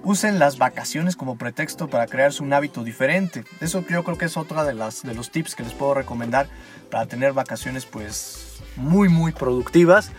usen 0.03 0.39
las 0.39 0.59
vacaciones 0.59 1.17
como 1.17 1.37
pretexto 1.37 1.89
para 1.89 2.07
crearse 2.07 2.43
un 2.43 2.53
hábito 2.53 2.85
diferente. 2.85 3.45
Eso 3.61 3.85
yo 3.89 4.05
creo 4.05 4.19
que 4.19 4.27
es 4.27 4.37
otra 4.37 4.65
de, 4.65 4.75
las, 4.75 5.03
de 5.03 5.15
los 5.15 5.31
tips 5.31 5.55
que 5.55 5.63
les 5.63 5.73
puedo 5.73 5.95
recomendar 5.95 6.49
para 6.91 7.07
tener 7.07 7.33
vacaciones 7.33 7.87
pues 7.87 8.63
muy 8.77 9.09
muy 9.09 9.33
productivas. 9.33 10.11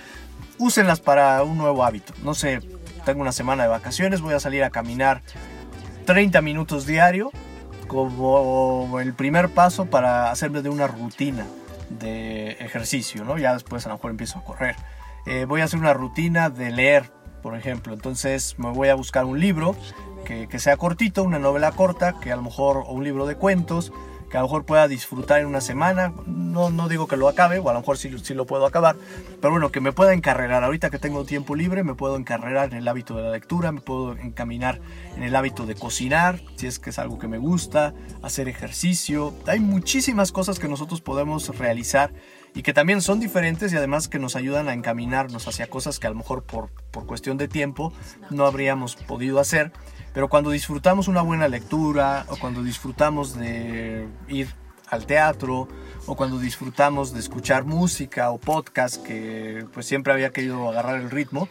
Úsenlas 0.57 0.99
para 0.99 1.41
un 1.43 1.57
nuevo 1.57 1.83
hábito. 1.83 2.13
No 2.23 2.35
sé, 2.35 2.61
tengo 3.05 3.21
una 3.21 3.31
semana 3.31 3.63
de 3.63 3.69
vacaciones, 3.69 4.21
voy 4.21 4.35
a 4.35 4.39
salir 4.39 4.63
a 4.63 4.69
caminar 4.69 5.21
30 6.05 6.41
minutos 6.41 6.85
diario 6.85 7.31
como 7.87 8.99
el 9.01 9.13
primer 9.13 9.49
paso 9.49 9.85
para 9.85 10.31
hacerme 10.31 10.61
de 10.61 10.69
una 10.69 10.87
rutina 10.87 11.45
de 11.99 12.51
ejercicio, 12.53 13.23
¿no? 13.23 13.37
Ya 13.37 13.53
después 13.53 13.85
a 13.85 13.89
lo 13.89 13.95
mejor 13.95 14.11
empiezo 14.11 14.39
a 14.39 14.43
correr. 14.43 14.75
Eh, 15.25 15.45
voy 15.45 15.61
a 15.61 15.65
hacer 15.65 15.79
una 15.79 15.93
rutina 15.93 16.49
de 16.49 16.71
leer, 16.71 17.11
por 17.41 17.55
ejemplo. 17.55 17.93
Entonces 17.93 18.55
me 18.57 18.71
voy 18.71 18.89
a 18.89 18.95
buscar 18.95 19.25
un 19.25 19.39
libro 19.39 19.75
que, 20.25 20.47
que, 20.47 20.59
sea 20.59 20.77
cortito, 20.77 21.23
una 21.23 21.39
novela 21.39 21.71
corta, 21.71 22.19
que 22.19 22.31
a 22.31 22.35
lo 22.35 22.41
mejor, 22.43 22.77
o 22.77 22.91
un 22.91 23.03
libro 23.03 23.25
de 23.25 23.35
cuentos, 23.35 23.91
que 24.31 24.37
a 24.37 24.41
lo 24.41 24.47
mejor 24.47 24.65
pueda 24.65 24.87
disfrutar 24.87 25.41
en 25.41 25.47
una 25.47 25.59
semana. 25.59 26.13
No, 26.25 26.69
no 26.69 26.87
digo 26.87 27.05
que 27.05 27.17
lo 27.17 27.27
acabe, 27.27 27.59
o 27.59 27.69
a 27.69 27.73
lo 27.73 27.79
mejor 27.79 27.97
sí, 27.97 28.09
sí, 28.23 28.33
lo 28.33 28.45
puedo 28.45 28.65
acabar, 28.65 28.95
pero 29.41 29.51
bueno, 29.51 29.71
que 29.71 29.81
me 29.81 29.91
pueda 29.91 30.13
encarrerar. 30.13 30.63
Ahorita 30.63 30.89
que 30.89 30.99
tengo 30.99 31.25
tiempo 31.25 31.53
libre, 31.53 31.83
me 31.83 31.95
puedo 31.95 32.15
encarrerar 32.15 32.71
en 32.71 32.77
el 32.77 32.87
hábito 32.87 33.15
de 33.15 33.23
la 33.23 33.31
lectura, 33.31 33.73
me 33.73 33.81
puedo 33.81 34.17
encaminar 34.17 34.79
en 35.17 35.23
el 35.23 35.35
hábito 35.35 35.65
de 35.65 35.75
cocinar, 35.75 36.39
si 36.55 36.67
es 36.67 36.79
que 36.79 36.91
es 36.91 36.99
algo 36.99 37.19
que 37.19 37.27
me 37.27 37.37
gusta, 37.37 37.93
hacer 38.21 38.47
ejercicio. 38.47 39.33
Hay 39.47 39.59
muchísimas 39.59 40.31
cosas 40.31 40.59
que 40.59 40.69
nosotros 40.69 41.01
podemos 41.01 41.57
realizar 41.57 42.13
y 42.53 42.63
que 42.63 42.73
también 42.73 43.01
son 43.01 43.19
diferentes 43.19 43.71
y 43.71 43.77
además 43.77 44.07
que 44.07 44.19
nos 44.19 44.35
ayudan 44.35 44.67
a 44.67 44.73
encaminarnos 44.73 45.47
hacia 45.47 45.67
cosas 45.67 45.99
que 45.99 46.07
a 46.07 46.09
lo 46.09 46.17
mejor 46.17 46.43
por, 46.43 46.69
por 46.91 47.05
cuestión 47.05 47.37
de 47.37 47.47
tiempo 47.47 47.93
no 48.29 48.45
habríamos 48.45 48.95
podido 48.95 49.39
hacer. 49.39 49.71
Pero 50.13 50.27
cuando 50.27 50.51
disfrutamos 50.51 51.07
una 51.07 51.21
buena 51.21 51.47
lectura 51.47 52.25
o 52.27 52.37
cuando 52.37 52.63
disfrutamos 52.63 53.35
de 53.37 54.07
ir 54.27 54.53
al 54.89 55.05
teatro 55.05 55.69
o 56.05 56.15
cuando 56.15 56.37
disfrutamos 56.37 57.13
de 57.13 57.19
escuchar 57.21 57.63
música 57.63 58.29
o 58.31 58.37
podcast 58.37 59.01
que 59.01 59.65
pues 59.73 59.85
siempre 59.85 60.11
había 60.11 60.31
querido 60.31 60.69
agarrar 60.69 60.99
el 60.99 61.09
ritmo, 61.09 61.47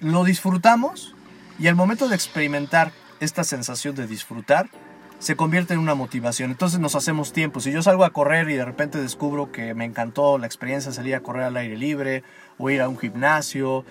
lo 0.00 0.22
disfrutamos 0.22 1.16
y 1.58 1.66
al 1.66 1.74
momento 1.74 2.08
de 2.08 2.14
experimentar 2.14 2.92
esta 3.18 3.42
sensación 3.42 3.96
de 3.96 4.06
disfrutar, 4.06 4.70
se 5.18 5.36
convierte 5.36 5.74
en 5.74 5.80
una 5.80 5.94
motivación. 5.94 6.50
Entonces 6.50 6.78
nos 6.80 6.94
hacemos 6.94 7.32
tiempo. 7.32 7.60
Si 7.60 7.72
yo 7.72 7.82
salgo 7.82 8.04
a 8.04 8.10
correr 8.10 8.48
y 8.50 8.54
de 8.54 8.64
repente 8.64 9.00
descubro 9.00 9.50
que 9.50 9.74
me 9.74 9.84
encantó 9.84 10.38
la 10.38 10.46
experiencia 10.46 10.92
salir 10.92 11.14
a 11.14 11.20
correr 11.20 11.44
al 11.44 11.56
aire 11.56 11.76
libre 11.76 12.22
o 12.58 12.70
ir 12.70 12.80
a 12.80 12.88
un 12.88 12.98
gimnasio, 12.98 13.84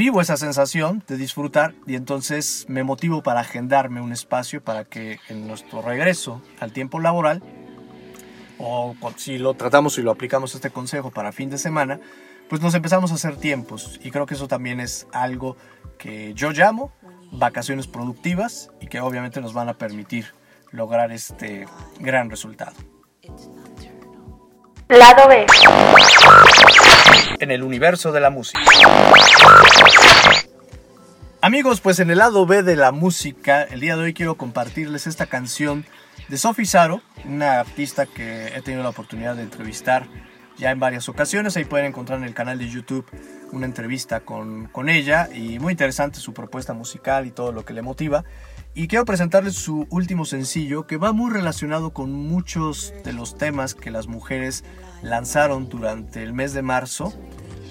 vivo 0.00 0.20
esa 0.22 0.38
sensación 0.38 1.04
de 1.06 1.18
disfrutar 1.18 1.74
y 1.86 1.94
entonces 1.94 2.64
me 2.68 2.84
motivo 2.84 3.22
para 3.22 3.40
agendarme 3.40 4.00
un 4.00 4.12
espacio 4.12 4.62
para 4.62 4.84
que 4.84 5.20
en 5.28 5.46
nuestro 5.46 5.82
regreso 5.82 6.40
al 6.58 6.72
tiempo 6.72 7.00
laboral, 7.00 7.42
o 8.58 8.94
si 9.16 9.38
lo 9.38 9.54
tratamos 9.54 9.98
y 9.98 10.02
lo 10.02 10.10
aplicamos 10.10 10.54
este 10.54 10.70
consejo 10.70 11.10
para 11.10 11.32
fin 11.32 11.50
de 11.50 11.58
semana, 11.58 12.00
pues 12.48 12.62
nos 12.62 12.74
empezamos 12.74 13.10
a 13.12 13.14
hacer 13.14 13.36
tiempos 13.36 14.00
y 14.02 14.10
creo 14.10 14.26
que 14.26 14.34
eso 14.34 14.48
también 14.48 14.80
es 14.80 15.06
algo 15.12 15.56
que 15.98 16.32
yo 16.34 16.50
llamo 16.50 16.92
vacaciones 17.32 17.86
productivas 17.86 18.70
y 18.80 18.86
que 18.86 19.00
obviamente 19.00 19.40
nos 19.40 19.52
van 19.52 19.68
a 19.68 19.74
permitir 19.74 20.34
lograr 20.70 21.12
este 21.12 21.66
gran 21.98 22.30
resultado. 22.30 22.72
Lado 24.88 25.28
B. 25.28 25.46
En 27.38 27.50
el 27.50 27.62
universo 27.62 28.12
de 28.12 28.20
la 28.20 28.30
música. 28.30 28.60
Amigos, 31.42 31.80
pues 31.80 32.00
en 32.00 32.10
el 32.10 32.18
lado 32.18 32.44
B 32.44 32.62
de 32.62 32.76
la 32.76 32.92
música, 32.92 33.62
el 33.62 33.80
día 33.80 33.96
de 33.96 34.02
hoy 34.02 34.14
quiero 34.14 34.34
compartirles 34.34 35.06
esta 35.06 35.26
canción 35.26 35.86
de 36.28 36.36
Sophie 36.36 36.66
Saro, 36.66 37.00
una 37.24 37.60
artista 37.60 38.06
que 38.06 38.48
he 38.48 38.60
tenido 38.62 38.82
la 38.82 38.90
oportunidad 38.90 39.36
de 39.36 39.42
entrevistar 39.42 40.06
ya 40.60 40.70
en 40.70 40.78
varias 40.78 41.08
ocasiones. 41.08 41.56
Ahí 41.56 41.64
pueden 41.64 41.86
encontrar 41.86 42.18
en 42.18 42.24
el 42.24 42.34
canal 42.34 42.58
de 42.58 42.68
YouTube 42.68 43.06
una 43.50 43.66
entrevista 43.66 44.20
con, 44.20 44.66
con 44.66 44.88
ella 44.88 45.28
y 45.34 45.58
muy 45.58 45.72
interesante 45.72 46.20
su 46.20 46.32
propuesta 46.32 46.74
musical 46.74 47.26
y 47.26 47.30
todo 47.30 47.50
lo 47.50 47.64
que 47.64 47.72
le 47.72 47.82
motiva. 47.82 48.24
Y 48.74 48.86
quiero 48.86 49.04
presentarles 49.04 49.54
su 49.54 49.88
último 49.90 50.24
sencillo 50.24 50.86
que 50.86 50.96
va 50.96 51.12
muy 51.12 51.32
relacionado 51.32 51.92
con 51.92 52.12
muchos 52.12 52.94
de 53.02 53.12
los 53.12 53.36
temas 53.36 53.74
que 53.74 53.90
las 53.90 54.06
mujeres 54.06 54.62
lanzaron 55.02 55.68
durante 55.68 56.22
el 56.22 56.34
mes 56.34 56.52
de 56.52 56.62
marzo 56.62 57.12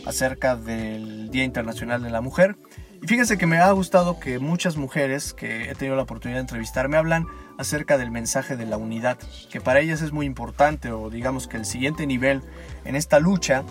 acerca 0.05 0.55
del 0.57 1.29
Día 1.29 1.45
Internacional 1.45 2.01
de 2.03 2.09
la 2.09 2.19
Mujer. 2.19 2.57
Y 3.01 3.07
fíjense 3.07 3.37
que 3.37 3.45
me 3.45 3.57
ha 3.57 3.71
gustado 3.71 4.19
que 4.19 4.39
muchas 4.39 4.75
mujeres 4.75 5.33
que 5.33 5.69
he 5.69 5.75
tenido 5.75 5.95
la 5.95 6.03
oportunidad 6.03 6.39
de 6.39 6.41
entrevistar 6.41 6.89
me 6.89 6.97
hablan 6.97 7.27
acerca 7.57 7.97
del 7.97 8.11
mensaje 8.11 8.57
de 8.57 8.65
la 8.65 8.75
unidad, 8.75 9.17
que 9.49 9.61
para 9.61 9.79
ellas 9.79 10.01
es 10.01 10.11
muy 10.11 10.25
importante 10.25 10.91
o 10.91 11.09
digamos 11.09 11.47
que 11.47 11.55
el 11.55 11.65
siguiente 11.65 12.05
nivel 12.05 12.41
en 12.83 12.95
esta 12.95 13.19
lucha 13.19 13.63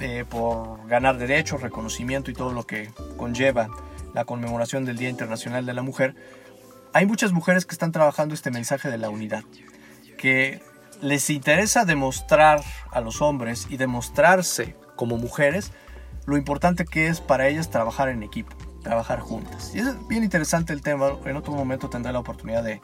eh, 0.00 0.24
por 0.28 0.84
ganar 0.88 1.16
derechos, 1.16 1.62
reconocimiento 1.62 2.30
y 2.30 2.34
todo 2.34 2.52
lo 2.52 2.66
que 2.66 2.90
conlleva 3.16 3.68
la 4.14 4.24
conmemoración 4.24 4.84
del 4.84 4.98
Día 4.98 5.10
Internacional 5.10 5.64
de 5.64 5.74
la 5.74 5.82
Mujer, 5.82 6.16
hay 6.92 7.06
muchas 7.06 7.32
mujeres 7.32 7.66
que 7.66 7.74
están 7.74 7.92
trabajando 7.92 8.34
este 8.34 8.50
mensaje 8.50 8.90
de 8.90 8.98
la 8.98 9.10
unidad, 9.10 9.44
que 10.18 10.60
les 11.00 11.30
interesa 11.30 11.84
demostrar 11.84 12.60
a 12.90 13.00
los 13.00 13.22
hombres 13.22 13.68
y 13.70 13.76
demostrarse 13.76 14.74
como 14.96 15.18
mujeres 15.18 15.70
lo 16.26 16.36
importante 16.36 16.84
que 16.84 17.06
es 17.06 17.20
para 17.20 17.48
ellas 17.48 17.70
trabajar 17.70 18.08
en 18.08 18.22
equipo 18.22 18.56
trabajar 18.82 19.20
juntas. 19.20 19.74
Y 19.74 19.78
es 19.78 20.08
bien 20.08 20.24
interesante 20.24 20.72
el 20.72 20.82
tema. 20.82 21.12
En 21.24 21.36
otro 21.36 21.52
momento 21.52 21.88
tendré 21.88 22.12
la 22.12 22.18
oportunidad 22.18 22.62
de, 22.62 22.80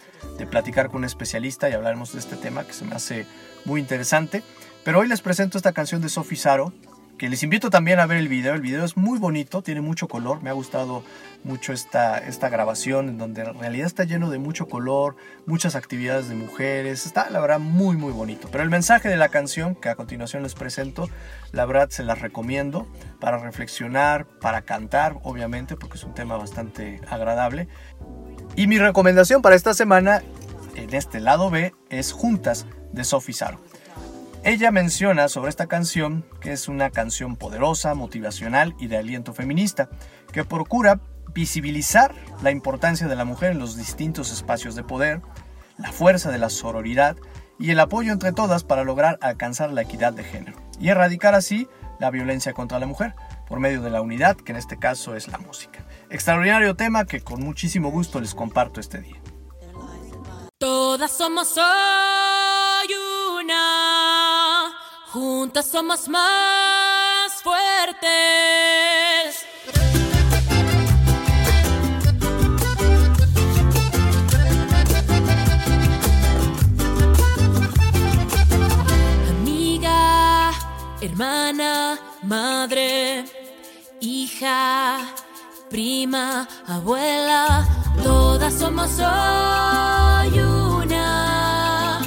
platicar 0.47 0.88
con 0.88 0.99
un 0.99 1.05
especialista 1.05 1.69
y 1.69 1.73
hablaremos 1.73 2.12
de 2.12 2.21
este 2.21 2.37
tema 2.37 2.64
que 2.64 2.73
se 2.73 2.85
me 2.85 2.95
hace 2.95 3.26
muy 3.64 3.81
interesante. 3.81 4.43
Pero 4.85 5.00
hoy 5.00 5.09
les 5.09 5.21
presento 5.21 5.59
esta 5.59 5.73
canción 5.73 6.00
de 6.00 6.09
Sophie 6.09 6.38
Saro, 6.38 6.73
que 7.18 7.28
les 7.28 7.42
invito 7.42 7.68
también 7.68 7.98
a 7.98 8.06
ver 8.06 8.18
el 8.18 8.28
video. 8.28 8.54
El 8.54 8.62
video 8.62 8.84
es 8.84 8.96
muy 8.96 9.18
bonito, 9.18 9.60
tiene 9.60 9.80
mucho 9.80 10.08
color. 10.08 10.42
Me 10.42 10.50
ha 10.50 10.52
gustado 10.52 11.02
mucho 11.44 11.72
esta, 11.72 12.18
esta 12.18 12.48
grabación 12.48 13.08
en 13.08 13.18
donde 13.18 13.42
en 13.42 13.58
realidad 13.58 13.87
está 13.87 14.04
lleno 14.04 14.30
de 14.30 14.38
mucho 14.38 14.66
color, 14.68 15.16
muchas 15.44 15.75
actividades 15.75 16.28
de 16.28 16.37
mujeres. 16.37 17.04
Está 17.04 17.28
la 17.28 17.40
verdad 17.40 17.58
muy 17.58 17.96
muy 17.96 18.12
bonito. 18.12 18.48
Pero 18.50 18.62
el 18.62 18.70
mensaje 18.70 19.08
de 19.08 19.16
la 19.16 19.28
canción 19.28 19.75
que 19.75 19.88
a 19.88 19.96
continuación 19.96 20.44
les 20.44 20.54
presento, 20.54 21.10
la 21.52 21.66
verdad 21.66 21.90
se 21.90 22.04
las 22.04 22.20
recomiendo 22.20 22.87
para 23.20 23.38
reflexionar, 23.38 24.26
para 24.40 24.62
cantar, 24.62 25.18
obviamente, 25.24 25.76
porque 25.76 25.96
es 25.96 26.04
un 26.04 26.14
tema 26.14 26.37
bastante 26.37 27.00
agradable. 27.09 27.68
Y 28.54 28.68
mi 28.68 28.78
recomendación 28.78 29.42
para 29.42 29.57
esta 29.57 29.74
semana 29.74 30.22
en 30.76 30.94
este 30.94 31.18
lado 31.20 31.50
B 31.50 31.74
es 31.90 32.12
Juntas 32.12 32.66
de 32.92 33.02
Sophie 33.02 33.35
Saro. 33.35 33.61
Ella 34.44 34.70
menciona 34.70 35.29
sobre 35.29 35.51
esta 35.51 35.66
canción 35.66 36.24
que 36.40 36.53
es 36.53 36.68
una 36.68 36.90
canción 36.90 37.37
poderosa, 37.37 37.94
motivacional 37.94 38.74
y 38.79 38.87
de 38.87 38.96
aliento 38.96 39.35
feminista, 39.35 39.88
que 40.33 40.44
procura 40.44 41.01
visibilizar 41.35 42.14
la 42.42 42.51
importancia 42.51 43.09
de 43.09 43.16
la 43.16 43.24
mujer 43.24 43.53
en 43.53 43.59
los 43.59 43.77
distintos 43.77 44.33
espacios 44.33 44.74
de 44.74 44.85
poder, 44.85 45.20
la 45.77 45.92
fuerza 45.92 46.31
de 46.31 46.38
la 46.38 46.51
sororidad 46.51 47.16
y 47.59 47.70
el 47.70 47.81
apoyo 47.81 48.12
entre 48.12 48.33
todas 48.33 48.64
para 48.64 48.85
lograr 48.85 49.18
alcanzar 49.20 49.72
la 49.72 49.83
equidad 49.83 50.12
de 50.12 50.24
género 50.24 50.57
y 50.81 50.88
erradicar 50.88 51.35
así 51.35 51.68
la 51.98 52.11
violencia 52.11 52.53
contra 52.53 52.79
la 52.79 52.87
mujer 52.87 53.14
por 53.48 53.61
medio 53.61 53.83
de 53.83 53.90
la 53.90 54.01
unidad, 54.01 54.37
que 54.37 54.53
en 54.53 54.59
este 54.59 54.79
caso 54.79 55.16
es 55.16 55.29
la 55.29 55.38
música. 55.38 55.85
Extraordinario 56.11 56.77
tema 56.77 57.05
que 57.07 57.20
con 57.20 57.42
muchísimo 57.42 57.90
gusto 57.90 58.20
les 58.20 58.35
comparto 58.35 58.79
este 58.81 59.01
día. 59.01 59.16
Todas 60.59 61.16
somos 61.16 61.57
Juntas 65.11 65.71
somos 65.71 66.07
más 66.07 67.33
fuertes. 67.42 68.09
Amiga, 79.31 80.53
hermana, 81.01 81.99
madre, 82.23 83.25
hija, 84.01 84.99
prima, 85.71 86.47
abuela, 86.66 87.66
todas 88.05 88.53
somos 88.53 88.90
hoy 88.99 90.38
una. 90.38 92.01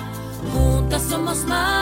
Juntas 0.53 1.01
somos 1.09 1.43
más 1.45 1.80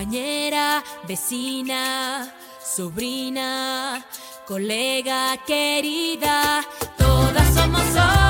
compañera, 0.00 0.82
vecina, 1.06 2.32
sobrina 2.58 4.02
colega 4.46 5.36
querida, 5.46 6.64
todas 6.96 7.54
somos 7.54 7.82
hoy 7.82 8.29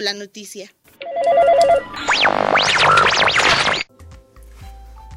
la 0.00 0.14
noticia. 0.14 0.72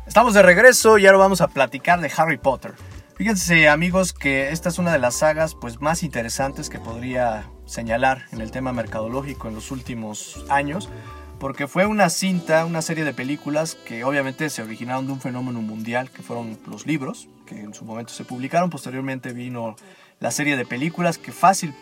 Estamos 0.05 0.33
de 0.33 0.43
regreso 0.43 0.97
y 0.97 1.05
ahora 1.05 1.17
vamos 1.17 1.41
a 1.41 1.47
platicar 1.47 2.01
de 2.01 2.11
Harry 2.15 2.37
Potter. 2.37 2.73
Fíjense 3.15 3.67
amigos 3.69 4.11
que 4.13 4.49
esta 4.49 4.69
es 4.69 4.79
una 4.79 4.91
de 4.91 4.99
las 4.99 5.15
sagas 5.15 5.55
pues, 5.55 5.81
más 5.81 6.03
interesantes 6.03 6.69
que 6.69 6.79
podría 6.79 7.49
señalar 7.65 8.25
en 8.31 8.41
el 8.41 8.51
tema 8.51 8.73
mercadológico 8.73 9.47
en 9.47 9.55
los 9.55 9.71
últimos 9.71 10.43
años, 10.49 10.89
porque 11.39 11.67
fue 11.67 11.85
una 11.85 12.09
cinta, 12.09 12.65
una 12.65 12.81
serie 12.81 13.03
de 13.03 13.13
películas 13.13 13.75
que 13.75 14.03
obviamente 14.03 14.49
se 14.49 14.61
originaron 14.61 15.07
de 15.07 15.13
un 15.13 15.21
fenómeno 15.21 15.61
mundial, 15.61 16.09
que 16.09 16.21
fueron 16.21 16.59
los 16.67 16.85
libros, 16.85 17.27
que 17.45 17.59
en 17.59 17.73
su 17.73 17.85
momento 17.85 18.13
se 18.13 18.23
publicaron, 18.25 18.69
posteriormente 18.69 19.33
vino 19.33 19.75
la 20.19 20.31
serie 20.31 20.57
de 20.57 20.65
películas 20.65 21.17
que 21.17 21.31
fácil, 21.31 21.73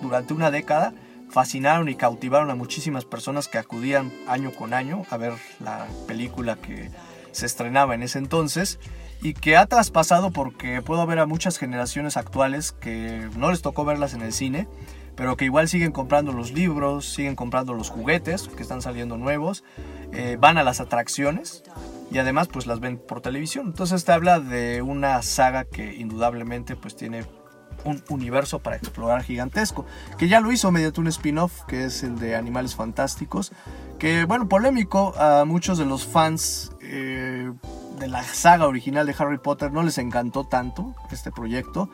durante 0.00 0.32
una 0.32 0.50
década, 0.50 0.94
fascinaron 1.30 1.88
y 1.88 1.94
cautivaron 1.94 2.50
a 2.50 2.54
muchísimas 2.54 3.04
personas 3.04 3.48
que 3.48 3.58
acudían 3.58 4.12
año 4.26 4.52
con 4.52 4.74
año 4.74 5.04
a 5.10 5.16
ver 5.16 5.32
la 5.60 5.86
película 6.06 6.56
que 6.56 6.90
se 7.32 7.46
estrenaba 7.46 7.94
en 7.94 8.02
ese 8.02 8.18
entonces 8.18 8.78
y 9.22 9.34
que 9.34 9.56
ha 9.56 9.66
traspasado 9.66 10.30
porque 10.30 10.82
puedo 10.82 11.06
ver 11.06 11.18
a 11.18 11.26
muchas 11.26 11.58
generaciones 11.58 12.16
actuales 12.16 12.72
que 12.72 13.28
no 13.36 13.50
les 13.50 13.62
tocó 13.62 13.84
verlas 13.84 14.14
en 14.14 14.22
el 14.22 14.32
cine, 14.32 14.66
pero 15.14 15.36
que 15.36 15.44
igual 15.44 15.68
siguen 15.68 15.92
comprando 15.92 16.32
los 16.32 16.52
libros, 16.52 17.06
siguen 17.06 17.36
comprando 17.36 17.74
los 17.74 17.90
juguetes 17.90 18.48
que 18.48 18.62
están 18.62 18.80
saliendo 18.80 19.16
nuevos, 19.16 19.62
eh, 20.12 20.36
van 20.40 20.58
a 20.58 20.62
las 20.62 20.80
atracciones 20.80 21.62
y 22.10 22.18
además 22.18 22.48
pues 22.48 22.66
las 22.66 22.80
ven 22.80 22.98
por 22.98 23.20
televisión. 23.20 23.66
Entonces 23.66 24.04
te 24.04 24.12
habla 24.12 24.40
de 24.40 24.82
una 24.82 25.20
saga 25.22 25.64
que 25.64 25.94
indudablemente 25.94 26.74
pues 26.74 26.96
tiene 26.96 27.24
un 27.84 28.02
universo 28.08 28.58
para 28.60 28.76
explorar 28.76 29.22
gigantesco, 29.22 29.86
que 30.18 30.28
ya 30.28 30.40
lo 30.40 30.52
hizo 30.52 30.70
mediante 30.70 31.00
un 31.00 31.06
spin-off 31.08 31.64
que 31.66 31.84
es 31.84 32.02
el 32.02 32.18
de 32.18 32.36
Animales 32.36 32.74
Fantásticos, 32.74 33.52
que 33.98 34.24
bueno, 34.24 34.48
polémico 34.48 35.14
a 35.16 35.44
muchos 35.44 35.78
de 35.78 35.84
los 35.84 36.06
fans 36.06 36.72
eh, 36.80 37.50
de 37.98 38.08
la 38.08 38.22
saga 38.22 38.66
original 38.66 39.06
de 39.06 39.14
Harry 39.18 39.38
Potter 39.38 39.72
no 39.72 39.82
les 39.82 39.98
encantó 39.98 40.44
tanto 40.44 40.94
este 41.10 41.30
proyecto. 41.30 41.90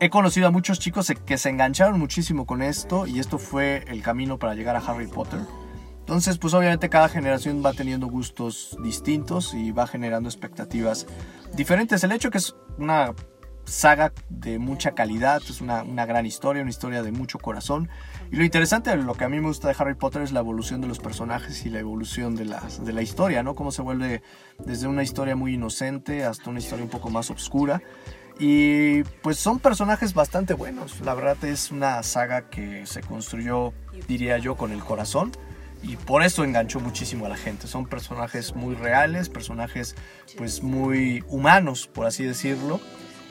He 0.00 0.08
conocido 0.08 0.48
a 0.48 0.50
muchos 0.50 0.78
chicos 0.78 1.12
que 1.26 1.36
se 1.36 1.50
engancharon 1.50 1.98
muchísimo 1.98 2.46
con 2.46 2.62
esto 2.62 3.06
y 3.06 3.18
esto 3.18 3.38
fue 3.38 3.84
el 3.88 4.02
camino 4.02 4.38
para 4.38 4.54
llegar 4.54 4.74
a 4.76 4.78
Harry 4.78 5.06
Potter. 5.06 5.40
Entonces, 6.10 6.38
pues 6.38 6.54
obviamente 6.54 6.88
cada 6.88 7.08
generación 7.08 7.62
va 7.64 7.72
teniendo 7.72 8.08
gustos 8.08 8.76
distintos 8.82 9.54
y 9.54 9.70
va 9.70 9.86
generando 9.86 10.28
expectativas 10.28 11.06
diferentes. 11.54 12.02
El 12.02 12.12
hecho 12.12 12.30
que 12.30 12.38
es 12.38 12.56
una 12.78 13.14
saga 13.70 14.12
de 14.28 14.58
mucha 14.58 14.92
calidad, 14.92 15.40
es 15.48 15.60
una, 15.60 15.84
gran 16.04 16.26
historia, 16.26 16.62
una 16.62 16.70
historia 16.70 17.02
de 17.02 17.12
mucho 17.12 17.38
corazón. 17.38 17.88
Y 18.30 18.36
lo 18.36 18.44
interesante, 18.44 18.94
lo 18.96 19.14
que 19.14 19.24
a 19.24 19.28
mí 19.28 19.38
me 19.38 19.46
gusta 19.46 19.68
de 19.68 19.76
Harry 19.78 19.94
Potter 19.94 20.22
es 20.22 20.32
la 20.32 20.40
evolución 20.40 20.80
de 20.80 20.88
los 20.88 20.98
personajes 20.98 21.64
y 21.64 21.70
la 21.70 21.78
evolución 21.78 22.34
de 22.34 22.46
la, 22.46 22.62
de 22.82 22.92
la 22.92 23.02
historia, 23.02 23.42
¿no? 23.42 23.54
Cómo 23.54 23.70
se 23.70 23.82
vuelve 23.82 24.22
desde 24.58 24.88
una 24.88 25.02
historia 25.02 25.36
muy 25.36 25.54
inocente 25.54 26.24
hasta 26.24 26.50
una 26.50 26.58
historia 26.58 26.84
un 26.84 26.90
poco 26.90 27.10
más 27.10 27.30
oscura. 27.30 27.80
Y 28.40 29.04
pues 29.22 29.38
son 29.38 29.60
personajes 29.60 30.14
bastante 30.14 30.54
buenos. 30.54 31.00
La 31.02 31.14
verdad 31.14 31.42
es 31.44 31.70
una 31.70 32.02
saga 32.02 32.50
que 32.50 32.86
se 32.86 33.02
construyó, 33.02 33.72
diría 34.08 34.38
yo, 34.38 34.56
con 34.56 34.72
el 34.72 34.82
corazón. 34.82 35.30
Y 35.82 35.96
por 35.96 36.22
eso 36.22 36.44
enganchó 36.44 36.80
muchísimo 36.80 37.26
a 37.26 37.28
la 37.28 37.36
gente. 37.36 37.66
Son 37.66 37.86
personajes 37.86 38.54
muy 38.54 38.74
reales, 38.74 39.28
personajes 39.28 39.94
pues 40.36 40.62
muy 40.62 41.22
humanos, 41.28 41.86
por 41.86 42.06
así 42.06 42.24
decirlo 42.24 42.80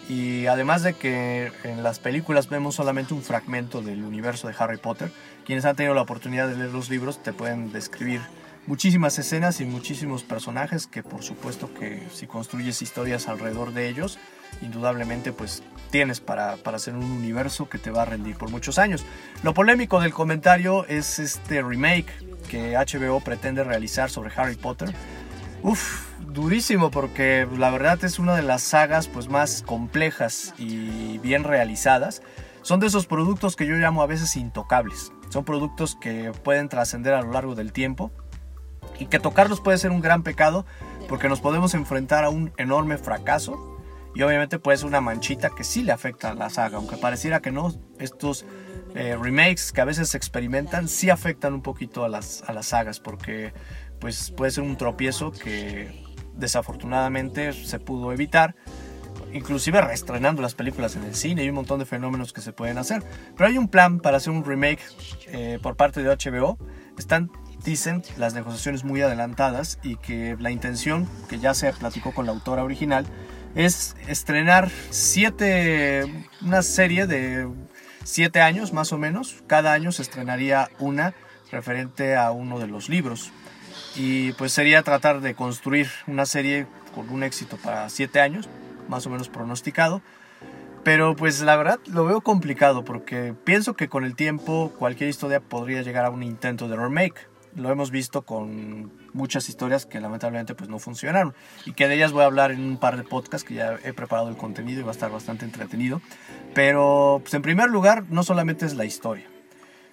y 0.10 0.48
además 0.48 0.82
de 0.82 0.96
que 0.96 1.52
en 1.64 1.84
las 1.84 2.00
películas 2.00 2.50
vemos 2.50 2.76
solamente 2.76 3.14
un 3.14 3.22
fragmento 3.22 3.82
del 3.82 4.04
universo 4.04 4.48
de 4.48 4.56
Harry 4.58 4.78
Potter, 4.78 5.12
quienes 5.46 5.66
han 5.66 5.76
tenido 5.76 5.94
la 5.94 6.02
oportunidad 6.02 6.48
de 6.48 6.56
leer 6.56 6.72
los 6.72 6.90
libros 6.90 7.22
te 7.22 7.32
pueden 7.32 7.72
describir 7.72 8.20
muchísimas 8.66 9.18
escenas 9.20 9.62
y 9.62 9.66
muchísimos 9.66 10.24
personajes 10.24 10.88
que 10.88 11.04
por 11.04 11.24
supuesto 11.24 11.72
que 11.74 12.02
si 12.12 12.26
construyes 12.26 12.82
historias 12.82 13.28
alrededor 13.28 13.72
de 13.72 13.88
ellos, 13.88 14.18
indudablemente 14.64 15.32
pues 15.32 15.62
tienes 15.92 16.20
para, 16.20 16.58
para 16.58 16.78
hacer 16.78 16.96
un 16.96 17.04
universo 17.04 17.70
que 17.70 17.78
te 17.78 17.92
va 17.92 18.02
a 18.02 18.06
rendir 18.06 18.36
por 18.36 18.50
muchos 18.50 18.80
años. 18.80 19.06
Lo 19.44 19.54
polémico 19.54 20.02
del 20.02 20.12
comentario 20.12 20.86
es 20.88 21.20
este 21.20 21.62
remake 21.62 22.12
que 22.50 22.74
HBO 22.74 23.20
pretende 23.20 23.64
realizar 23.64 24.10
sobre 24.10 24.32
Harry 24.36 24.56
Potter. 24.56 24.92
Uf, 25.62 26.09
durísimo 26.32 26.92
porque 26.92 27.48
la 27.58 27.70
verdad 27.72 28.04
es 28.04 28.20
una 28.20 28.36
de 28.36 28.42
las 28.42 28.62
sagas 28.62 29.08
pues 29.08 29.30
más 29.30 29.64
complejas 29.64 30.54
y 30.58 31.18
bien 31.20 31.44
realizadas. 31.44 32.22
Son 32.62 32.80
de 32.80 32.88
esos 32.88 33.06
productos 33.06 33.56
que 33.56 33.66
yo 33.66 33.76
llamo 33.76 34.02
a 34.02 34.08
veces 34.08 34.36
intocables. 34.36 35.12
Son 35.30 35.44
productos 35.44 35.96
que 35.96 36.32
pueden 36.44 36.70
trascender 36.70 37.14
a 37.14 37.22
lo 37.22 37.32
largo 37.32 37.56
del 37.56 37.72
tiempo 37.72 38.12
y 39.00 39.06
que 39.06 39.20
tocarlos 39.20 39.62
puede 39.62 39.78
ser 39.78 39.92
un 39.92 40.02
gran 40.02 40.24
pecado 40.24 40.66
porque 41.08 41.30
nos 41.30 41.40
podemos 41.40 41.74
enfrentar 41.74 42.24
a 42.24 42.30
un 42.30 42.52
enorme 42.58 42.98
fracaso 42.98 43.78
y 44.16 44.22
obviamente 44.24 44.60
puede 44.60 44.78
ser 44.78 44.88
una 44.88 45.02
manchita 45.02 45.50
que 45.50 45.64
sí 45.64 45.84
le 45.84 45.92
afecta 45.92 46.32
a 46.32 46.34
la 46.34 46.50
saga, 46.50 46.78
aunque 46.78 46.98
pareciera 46.98 47.42
que 47.42 47.52
no, 47.52 47.74
estos 48.00 48.46
eh, 48.96 49.16
remakes 49.20 49.72
que 49.72 49.82
a 49.82 49.86
veces 49.86 50.10
se 50.10 50.18
experimentan 50.18 50.88
sí 50.88 51.10
afectan 51.10 51.54
un 51.54 51.62
poquito 51.62 52.04
a 52.04 52.10
las, 52.10 52.44
a 52.48 52.54
las 52.54 52.68
sagas 52.68 53.00
porque 53.00 53.54
pues 54.00 54.32
puede 54.32 54.52
ser 54.52 54.64
un 54.64 54.78
tropiezo 54.78 55.32
que 55.32 56.09
desafortunadamente 56.40 57.54
se 57.54 57.80
pudo 57.80 58.12
evitar, 58.14 58.56
inclusive 59.34 59.82
reestrenando 59.82 60.42
las 60.42 60.56
películas 60.56 60.96
en 60.96 61.04
el 61.04 61.16
cine 61.16 61.44
y 61.44 61.50
un 61.50 61.56
montón 61.56 61.80
de 61.80 61.86
fenómenos 61.86 62.34
que 62.34 62.42
se 62.42 62.54
pueden 62.54 62.78
hacer. 62.78 63.04
Pero 63.36 63.50
hay 63.50 63.58
un 63.58 63.68
plan 63.68 64.00
para 64.00 64.18
hacer 64.18 64.32
un 64.32 64.44
remake 64.44 64.82
eh, 65.28 65.60
por 65.62 65.76
parte 65.76 66.02
de 66.02 66.10
HBO. 66.10 66.58
Están, 66.98 67.32
dicen, 67.64 68.04
las 68.18 68.34
negociaciones 68.34 68.84
muy 68.84 69.02
adelantadas 69.02 69.80
y 69.84 69.98
que 69.98 70.36
la 70.40 70.52
intención, 70.52 71.08
que 71.30 71.40
ya 71.40 71.54
se 71.54 71.72
platicó 71.74 72.14
con 72.14 72.26
la 72.26 72.32
autora 72.32 72.64
original, 72.64 73.06
es 73.56 73.96
estrenar 74.08 74.70
siete, 74.90 76.06
una 76.42 76.62
serie 76.62 77.08
de 77.08 77.48
siete 78.04 78.42
años 78.42 78.74
más 78.74 78.94
o 78.94 78.98
menos. 78.98 79.44
Cada 79.48 79.74
año 79.74 79.92
se 79.92 80.02
estrenaría 80.02 80.70
una 80.80 81.14
referente 81.52 82.16
a 82.16 82.32
uno 82.32 82.60
de 82.60 82.68
los 82.68 82.90
libros 82.90 83.32
y 84.00 84.32
pues 84.34 84.54
sería 84.54 84.82
tratar 84.82 85.20
de 85.20 85.36
construir 85.36 85.90
una 86.08 86.26
serie 86.26 86.68
con 86.96 87.10
un 87.10 87.22
éxito 87.22 87.58
para 87.58 87.90
siete 87.90 88.22
años, 88.22 88.48
más 88.88 89.06
o 89.06 89.10
menos 89.10 89.28
pronosticado. 89.28 90.02
Pero 90.86 91.18
pues 91.18 91.42
la 91.42 91.58
verdad 91.58 91.80
lo 91.86 92.06
veo 92.06 92.22
complicado 92.22 92.86
porque 92.86 93.36
pienso 93.44 93.74
que 93.74 93.90
con 93.90 94.06
el 94.06 94.16
tiempo 94.16 94.72
cualquier 94.80 95.10
historia 95.10 95.42
podría 95.42 95.82
llegar 95.82 96.06
a 96.06 96.12
un 96.12 96.24
intento 96.24 96.70
de 96.70 96.78
remake. 96.78 97.28
Lo 97.56 97.70
hemos 97.72 97.92
visto 97.92 98.22
con 98.22 98.94
muchas 99.12 99.50
historias 99.50 99.86
que 99.86 100.00
lamentablemente 100.00 100.56
pues 100.56 100.70
no 100.70 100.80
funcionaron 100.80 101.34
y 101.66 101.74
que 101.74 101.90
de 101.90 101.96
ellas 101.96 102.14
voy 102.14 102.24
a 102.24 102.28
hablar 102.28 102.52
en 102.52 102.62
un 102.62 102.78
par 102.78 102.96
de 102.96 103.04
podcasts 103.04 103.46
que 103.46 103.56
ya 103.56 103.80
he 103.84 103.92
preparado 103.92 104.30
el 104.30 104.38
contenido 104.38 104.80
y 104.80 104.84
va 104.84 104.92
a 104.92 104.94
estar 104.94 105.12
bastante 105.12 105.44
entretenido. 105.44 106.00
Pero 106.54 107.20
pues 107.22 107.34
en 107.34 107.42
primer 107.42 107.70
lugar 107.70 108.06
no 108.10 108.24
solamente 108.24 108.66
es 108.66 108.76
la 108.76 108.86
historia, 108.86 109.26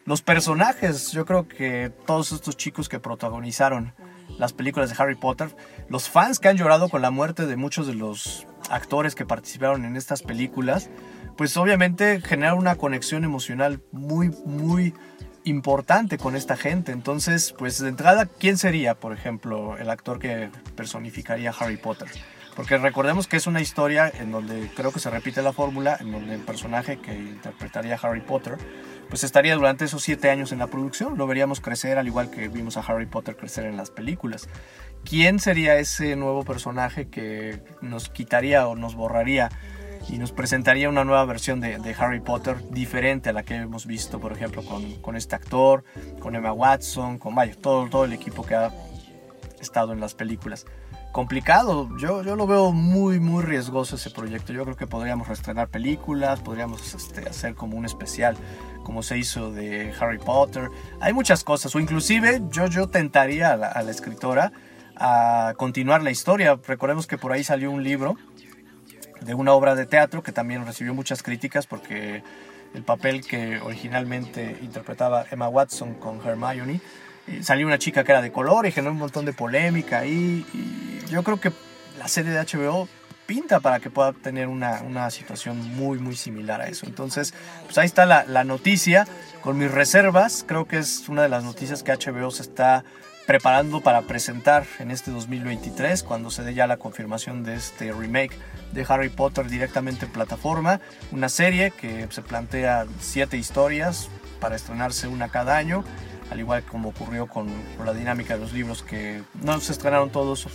los 0.07 0.23
personajes, 0.23 1.11
yo 1.11 1.27
creo 1.27 1.49
que 1.49 1.93
todos 2.07 2.33
estos 2.33 2.57
chicos 2.57 2.89
que 2.89 3.01
protagonizaron 3.01 3.93
las 4.39 4.53
películas 4.53 4.89
de 4.89 4.97
Harry 4.99 5.17
Potter, 5.17 5.55
los 5.89 6.09
fans 6.09 6.39
que 6.39 6.49
han 6.49 6.57
llorado 6.57 6.89
con 6.89 7.03
la 7.03 7.11
muerte 7.11 7.47
de 7.47 7.57
muchos 7.57 7.89
de 7.89 7.95
los 7.95 8.47
actores 8.71 9.15
que 9.15 9.27
participaron 9.27 9.85
en 9.85 9.97
estas 9.97 10.23
películas, 10.23 10.91
pues 11.37 11.57
obviamente 11.57 12.21
generaron 12.21 12.61
una 12.61 12.77
conexión 12.77 13.25
emocional 13.25 13.83
muy, 13.91 14.31
muy 14.45 14.95
importante 15.43 16.19
con 16.19 16.37
esta 16.37 16.57
gente. 16.57 16.93
Entonces, 16.93 17.55
pues 17.59 17.79
de 17.79 17.89
entrada, 17.89 18.27
¿quién 18.27 18.59
sería, 18.59 18.95
por 18.95 19.13
ejemplo, 19.13 19.77
el 19.77 19.91
actor 19.91 20.21
que 20.21 20.51
personificaría 20.77 21.53
Harry 21.59 21.77
Potter? 21.77 22.09
Porque 22.55 22.79
recordemos 22.79 23.27
que 23.27 23.37
es 23.37 23.47
una 23.47 23.61
historia 23.61 24.09
en 24.09 24.31
donde 24.33 24.71
creo 24.75 24.91
que 24.91 24.99
se 24.99 25.11
repite 25.11 25.43
la 25.43 25.53
fórmula, 25.53 25.99
en 26.01 26.11
donde 26.11 26.35
el 26.35 26.41
personaje 26.41 26.99
que 26.99 27.15
interpretaría 27.15 27.99
Harry 28.01 28.23
Potter 28.23 28.57
pues 29.09 29.25
estaría 29.25 29.55
durante 29.55 29.85
esos 29.85 30.03
siete 30.03 30.31
años 30.31 30.53
en 30.53 30.59
la 30.59 30.67
producción. 30.67 31.17
Lo 31.17 31.27
veríamos 31.27 31.61
crecer 31.61 31.99
al 31.99 32.07
igual 32.07 32.31
que 32.31 32.49
vimos 32.49 32.77
a 32.77 32.81
Harry 32.81 33.07
Potter 33.07 33.37
crecer 33.37 33.67
en 33.67 33.77
las 33.77 33.91
películas. 33.91 34.49
¿Quién 35.05 35.39
sería 35.39 35.79
ese 35.79 36.17
nuevo 36.17 36.45
personaje 36.45 37.09
que 37.09 37.61
nos 37.81 38.09
quitaría 38.09 38.67
o 38.67 38.75
nos 38.75 38.97
borraría 38.97 39.51
y 40.09 40.19
nos 40.19 40.33
presentaría 40.33 40.89
una 40.89 41.05
nueva 41.05 41.25
versión 41.25 41.61
de, 41.61 41.95
Harry 41.99 42.21
Potter 42.21 42.57
diferente 42.71 43.31
a 43.31 43.33
la 43.33 43.43
que 43.43 43.55
hemos 43.55 43.87
visto, 43.87 44.21
por 44.21 44.33
ejemplo, 44.33 44.63
con, 44.65 45.17
este 45.17 45.35
actor, 45.35 45.85
con 46.21 46.37
Emma 46.37 46.53
Watson, 46.53 47.19
con 47.19 47.35
vaya, 47.35 47.55
todo, 47.55 47.89
todo 47.89 48.05
el 48.05 48.13
equipo 48.13 48.45
que 48.45 48.55
ha 48.55 48.73
estado 49.61 49.93
en 49.93 50.01
las 50.01 50.15
películas? 50.15 50.67
Complicado. 51.17 51.89
Yo, 51.97 52.23
yo 52.23 52.37
lo 52.37 52.47
veo 52.47 52.73
muy, 52.73 53.21
muy 53.21 53.43
riesgoso 53.43 53.97
ese 53.97 54.11
proyecto. 54.11 54.53
Yo 54.53 54.65
creo 54.65 54.77
que 54.77 54.87
podríamos 54.87 55.27
reestrenar 55.27 55.69
películas, 55.69 56.41
podríamos 56.41 56.95
este, 56.95 57.27
hacer 57.27 57.55
como 57.55 57.79
un 57.79 57.87
especial 57.87 58.37
como 58.83 59.03
se 59.03 59.17
hizo 59.17 59.51
de 59.51 59.95
Harry 59.99 60.19
Potter. 60.19 60.69
Hay 61.01 61.15
muchas 61.15 61.43
cosas, 61.43 61.75
o 61.75 61.81
inclusive 61.81 62.43
yo, 62.51 62.67
yo 62.67 62.89
tentaría 62.89 63.55
a 63.55 63.57
la, 63.57 63.91
escritora 63.91 64.53
a 64.95 65.55
continuar 65.57 66.03
la 66.03 66.11
historia. 66.11 66.61
Recordemos 66.67 67.07
que 67.07 67.17
por 67.17 67.33
ahí 67.33 67.43
salió 67.43 67.71
un 67.71 67.83
libro 67.83 68.19
de 69.23 69.33
una 69.33 69.55
obra 69.55 69.75
de 69.75 69.87
teatro 69.87 70.23
que 70.23 70.33
también 70.33 70.67
recibió 70.67 70.93
muchas 70.93 71.23
críticas 71.23 71.67
porque 71.67 72.23
el 72.75 72.83
papel 72.83 73.27
que 73.27 73.59
originalmente 73.61 74.59
interpretaba 74.61 75.25
Emma 75.31 75.49
Watson 75.49 75.95
con 75.95 76.21
Hermione. 76.21 76.83
Salió 77.43 77.67
una 77.67 77.79
chica 77.79 78.05
que 78.05 78.13
era 78.13 78.23
de 78.23 78.33
color 78.33 78.67
y 78.67 78.73
generó 78.73 78.93
un 78.93 78.99
montón 78.99 79.25
de 79.25 79.33
polémica 79.33 80.01
ahí. 80.01 80.47
Y 80.53 81.11
yo 81.11 81.23
creo 81.23 81.41
que 81.41 81.53
la 81.99 82.09
serie 82.09 82.33
de 82.33 82.41
HBO 82.41 82.89
pinta 83.27 83.61
para 83.61 83.81
que 83.81 83.91
pueda 83.91 84.13
tener 84.13 84.49
una, 84.49 84.83
una 84.83 85.11
situación 85.11 85.59
muy, 85.75 85.99
muy 85.99 86.17
similar 86.17 86.61
a 86.61 86.69
eso. 86.69 86.87
Entonces, 86.87 87.35
pues 87.65 87.77
ahí 87.79 87.87
está 87.87 88.07
la, 88.07 88.25
la 88.25 88.45
noticia. 88.45 89.07
Con 89.43 89.59
mis 89.59 89.71
reservas, 89.71 90.45
creo 90.47 90.67
que 90.67 90.79
es 90.79 91.09
una 91.09 91.23
de 91.23 91.29
las 91.29 91.45
noticias 91.45 91.83
que 91.83 91.93
HBO 91.93 92.31
se 92.31 92.43
está 92.43 92.85
preparando 93.27 93.81
para 93.81 94.03
presentar 94.03 94.65
en 94.79 94.93
este 94.93 95.11
2023, 95.11 96.05
cuando 96.05 96.31
se 96.31 96.45
dé 96.45 96.55
ya 96.55 96.69
la 96.69 96.77
confirmación 96.77 97.43
de 97.43 97.57
este 97.57 97.93
remake 97.93 98.39
de 98.73 98.87
Harry 98.89 99.09
Potter 99.09 99.49
directamente 99.49 100.07
en 100.07 100.13
plataforma. 100.13 100.81
Una 101.11 101.29
serie 101.29 101.73
que 101.73 102.07
se 102.11 102.23
plantea 102.23 102.87
siete 103.01 103.37
historias 103.37 104.09
para 104.41 104.55
estrenarse 104.55 105.09
una 105.09 105.29
cada 105.29 105.57
año, 105.57 105.85
al 106.31 106.41
igual 106.41 106.63
como 106.65 106.91
ocurrió 106.91 107.27
con, 107.27 107.49
la 107.85 107.93
dinámica 107.93 108.35
de 108.35 108.41
los 108.41 108.53
libros 108.53 108.83
que 108.83 109.23
no 109.43 109.61
se 109.61 109.73
estrenaron 109.73 110.11
todos 110.11 110.49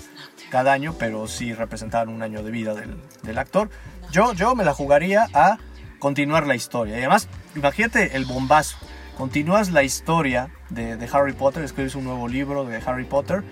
cada 0.50 0.74
año, 0.74 0.96
pero 0.98 1.28
sí 1.28 1.54
representaban 1.54 2.10
un 2.10 2.24
año 2.24 2.44
de 2.44 2.52
vida 2.52 2.74
del, 2.74 3.38
actor. 3.38 3.70
Yo, 4.12 4.34
yo 4.34 4.56
me 4.56 4.66
la 4.66 4.74
jugaría 4.74 5.28
a 5.34 5.58
continuar 6.00 6.46
la 6.48 6.56
historia. 6.56 6.96
Y 6.96 7.00
además, 7.00 7.30
imagínate 7.56 8.18
el 8.18 8.26
bombazo. 8.26 8.78
Continúas 9.18 9.72
la 9.72 9.84
historia 9.84 10.50
de, 10.70 11.10
Harry 11.12 11.34
Potter, 11.34 11.64
escribes 11.64 11.96
un 11.96 12.04
nuevo 12.04 12.28
libro 12.28 12.66
de 12.66 12.82
Harry 12.86 13.06
Potter 13.06 13.44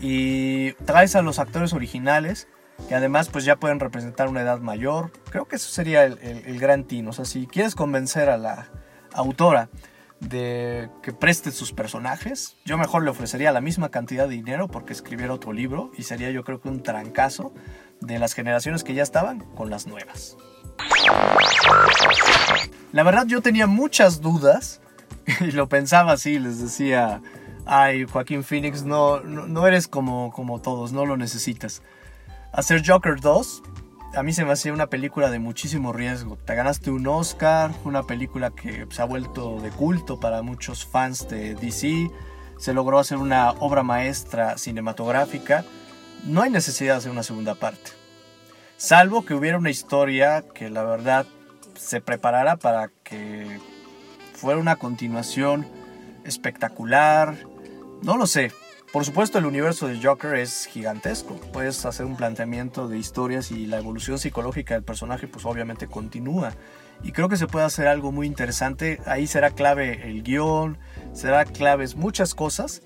y 0.00 0.72
traes 0.84 1.16
a 1.16 1.22
los 1.22 1.38
actores 1.38 1.72
originales 1.72 2.48
que 2.88 2.94
además 2.96 3.28
pues 3.28 3.44
ya 3.44 3.56
pueden 3.56 3.78
representar 3.78 4.28
una 4.28 4.42
edad 4.42 4.58
mayor. 4.58 5.12
Creo 5.30 5.46
que 5.46 5.56
eso 5.56 5.70
sería 5.70 6.04
el, 6.04 6.18
el, 6.20 6.44
el 6.44 6.58
gran 6.58 6.84
tino. 6.84 7.10
O 7.10 7.12
sea, 7.12 7.24
si 7.24 7.46
quieres 7.46 7.74
convencer 7.74 8.28
a 8.28 8.36
la 8.36 8.68
autora 9.12 9.70
de 10.28 10.90
que 11.02 11.12
preste 11.12 11.50
sus 11.50 11.72
personajes, 11.72 12.56
yo 12.64 12.78
mejor 12.78 13.04
le 13.04 13.10
ofrecería 13.10 13.52
la 13.52 13.60
misma 13.60 13.90
cantidad 13.90 14.28
de 14.28 14.34
dinero 14.34 14.68
porque 14.68 14.92
escribiera 14.92 15.32
otro 15.32 15.52
libro 15.52 15.90
y 15.96 16.04
sería 16.04 16.30
yo 16.30 16.44
creo 16.44 16.60
que 16.60 16.68
un 16.68 16.82
trancazo 16.82 17.52
de 18.00 18.18
las 18.18 18.34
generaciones 18.34 18.84
que 18.84 18.94
ya 18.94 19.02
estaban 19.02 19.40
con 19.54 19.70
las 19.70 19.86
nuevas. 19.86 20.36
La 22.92 23.02
verdad 23.02 23.26
yo 23.26 23.42
tenía 23.42 23.66
muchas 23.66 24.20
dudas 24.20 24.80
y 25.40 25.50
lo 25.52 25.68
pensaba 25.68 26.12
así, 26.12 26.38
les 26.38 26.60
decía, 26.60 27.22
ay 27.66 28.04
Joaquín 28.04 28.44
Phoenix, 28.44 28.84
no, 28.84 29.20
no, 29.20 29.66
eres 29.66 29.88
como, 29.88 30.32
como 30.32 30.60
todos, 30.60 30.92
no 30.92 31.06
lo 31.06 31.16
necesitas. 31.16 31.82
Hacer 32.52 32.82
Joker 32.86 33.20
2, 33.20 33.62
a 34.16 34.22
mí 34.22 34.32
se 34.32 34.44
me 34.44 34.52
hacía 34.52 34.72
una 34.72 34.86
película 34.86 35.30
de 35.30 35.38
muchísimo 35.38 35.92
riesgo. 35.92 36.36
Te 36.36 36.54
ganaste 36.54 36.90
un 36.90 37.06
Oscar, 37.06 37.72
una 37.84 38.04
película 38.04 38.50
que 38.50 38.86
se 38.90 39.02
ha 39.02 39.04
vuelto 39.04 39.60
de 39.60 39.70
culto 39.70 40.20
para 40.20 40.42
muchos 40.42 40.86
fans 40.86 41.28
de 41.28 41.54
DC, 41.54 42.10
se 42.58 42.72
logró 42.72 42.98
hacer 42.98 43.18
una 43.18 43.50
obra 43.52 43.82
maestra 43.82 44.56
cinematográfica. 44.58 45.64
No 46.24 46.42
hay 46.42 46.50
necesidad 46.50 46.94
de 46.94 46.98
hacer 46.98 47.10
una 47.10 47.22
segunda 47.22 47.54
parte. 47.54 47.90
Salvo 48.76 49.24
que 49.24 49.34
hubiera 49.34 49.58
una 49.58 49.70
historia 49.70 50.44
que 50.54 50.70
la 50.70 50.84
verdad 50.84 51.26
se 51.76 52.00
preparara 52.00 52.56
para 52.56 52.90
que 53.02 53.60
fuera 54.34 54.60
una 54.60 54.76
continuación 54.76 55.66
espectacular. 56.24 57.36
No 58.02 58.16
lo 58.16 58.26
sé. 58.26 58.52
Por 58.94 59.04
supuesto, 59.04 59.38
el 59.38 59.46
universo 59.46 59.88
de 59.88 60.00
Joker 60.00 60.36
es 60.36 60.66
gigantesco. 60.66 61.34
Puedes 61.52 61.84
hacer 61.84 62.06
un 62.06 62.14
planteamiento 62.14 62.86
de 62.86 62.96
historias 62.96 63.50
y 63.50 63.66
la 63.66 63.78
evolución 63.78 64.20
psicológica 64.20 64.74
del 64.74 64.84
personaje, 64.84 65.26
pues 65.26 65.44
obviamente 65.46 65.88
continúa. 65.88 66.52
Y 67.02 67.10
creo 67.10 67.28
que 67.28 67.36
se 67.36 67.48
puede 67.48 67.64
hacer 67.64 67.88
algo 67.88 68.12
muy 68.12 68.28
interesante. 68.28 69.00
Ahí 69.04 69.26
será 69.26 69.50
clave 69.50 70.08
el 70.08 70.22
guion, 70.22 70.78
será 71.12 71.44
claves 71.44 71.96
muchas 71.96 72.36
cosas, 72.36 72.82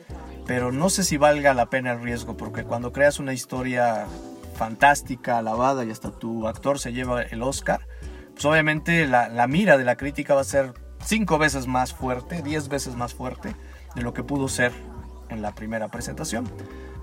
pero 0.46 0.72
no 0.72 0.88
sé 0.88 1.04
si 1.04 1.18
valga 1.18 1.52
la 1.52 1.68
pena 1.68 1.92
el 1.92 2.00
riesgo, 2.00 2.38
porque 2.38 2.64
cuando 2.64 2.90
creas 2.90 3.18
una 3.18 3.34
historia 3.34 4.06
fantástica, 4.54 5.36
alabada 5.36 5.84
y 5.84 5.90
hasta 5.90 6.10
tu 6.10 6.48
actor 6.48 6.78
se 6.78 6.94
lleva 6.94 7.20
el 7.20 7.42
Oscar, 7.42 7.86
pues 8.32 8.46
obviamente 8.46 9.06
la, 9.06 9.28
la 9.28 9.46
mira 9.46 9.76
de 9.76 9.84
la 9.84 9.96
crítica 9.96 10.34
va 10.34 10.40
a 10.40 10.44
ser 10.44 10.72
cinco 11.04 11.36
veces 11.36 11.66
más 11.66 11.92
fuerte, 11.92 12.40
diez 12.40 12.70
veces 12.70 12.94
más 12.94 13.12
fuerte 13.12 13.54
de 13.94 14.00
lo 14.00 14.14
que 14.14 14.22
pudo 14.22 14.48
ser 14.48 14.72
en 15.30 15.42
la 15.42 15.54
primera 15.54 15.88
presentación. 15.88 16.50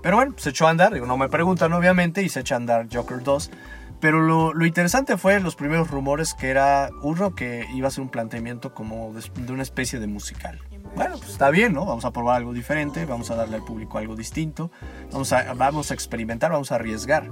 Pero 0.02 0.16
bueno, 0.16 0.34
se 0.36 0.50
echó 0.50 0.66
a 0.66 0.70
andar, 0.70 0.92
no 1.00 1.16
me 1.16 1.28
preguntan 1.28 1.72
obviamente, 1.72 2.22
y 2.22 2.28
se 2.28 2.40
echa 2.40 2.54
a 2.54 2.58
andar 2.58 2.86
Joker 2.92 3.22
2. 3.22 3.50
Pero 4.00 4.20
lo, 4.20 4.66
interesante 4.66 5.16
fue 5.16 5.40
los 5.40 5.56
primeros 5.56 5.90
rumores 5.90 6.34
que 6.34 6.50
era 6.50 6.90
uno 7.02 7.34
que 7.34 7.66
iba 7.74 7.88
a 7.88 7.90
ser 7.90 8.02
un 8.02 8.10
planteamiento 8.10 8.74
como 8.74 9.14
de, 9.14 9.22
de, 9.42 9.52
una 9.52 9.62
especie 9.62 9.98
de 9.98 10.06
musical. 10.06 10.60
Bueno, 10.94 11.16
pues 11.16 11.30
está 11.30 11.50
bien, 11.50 11.72
¿no? 11.72 11.86
Vamos 11.86 12.04
a 12.04 12.12
probar 12.12 12.36
algo 12.36 12.52
diferente, 12.52 13.06
vamos 13.06 13.30
a 13.30 13.36
darle 13.36 13.56
al 13.56 13.64
público 13.64 13.98
algo 13.98 14.14
distinto, 14.14 14.70
vamos 15.12 15.32
a, 15.32 15.54
vamos 15.54 15.90
a 15.90 15.94
experimentar, 15.94 16.52
vamos 16.52 16.72
a 16.72 16.74
arriesgar. 16.74 17.30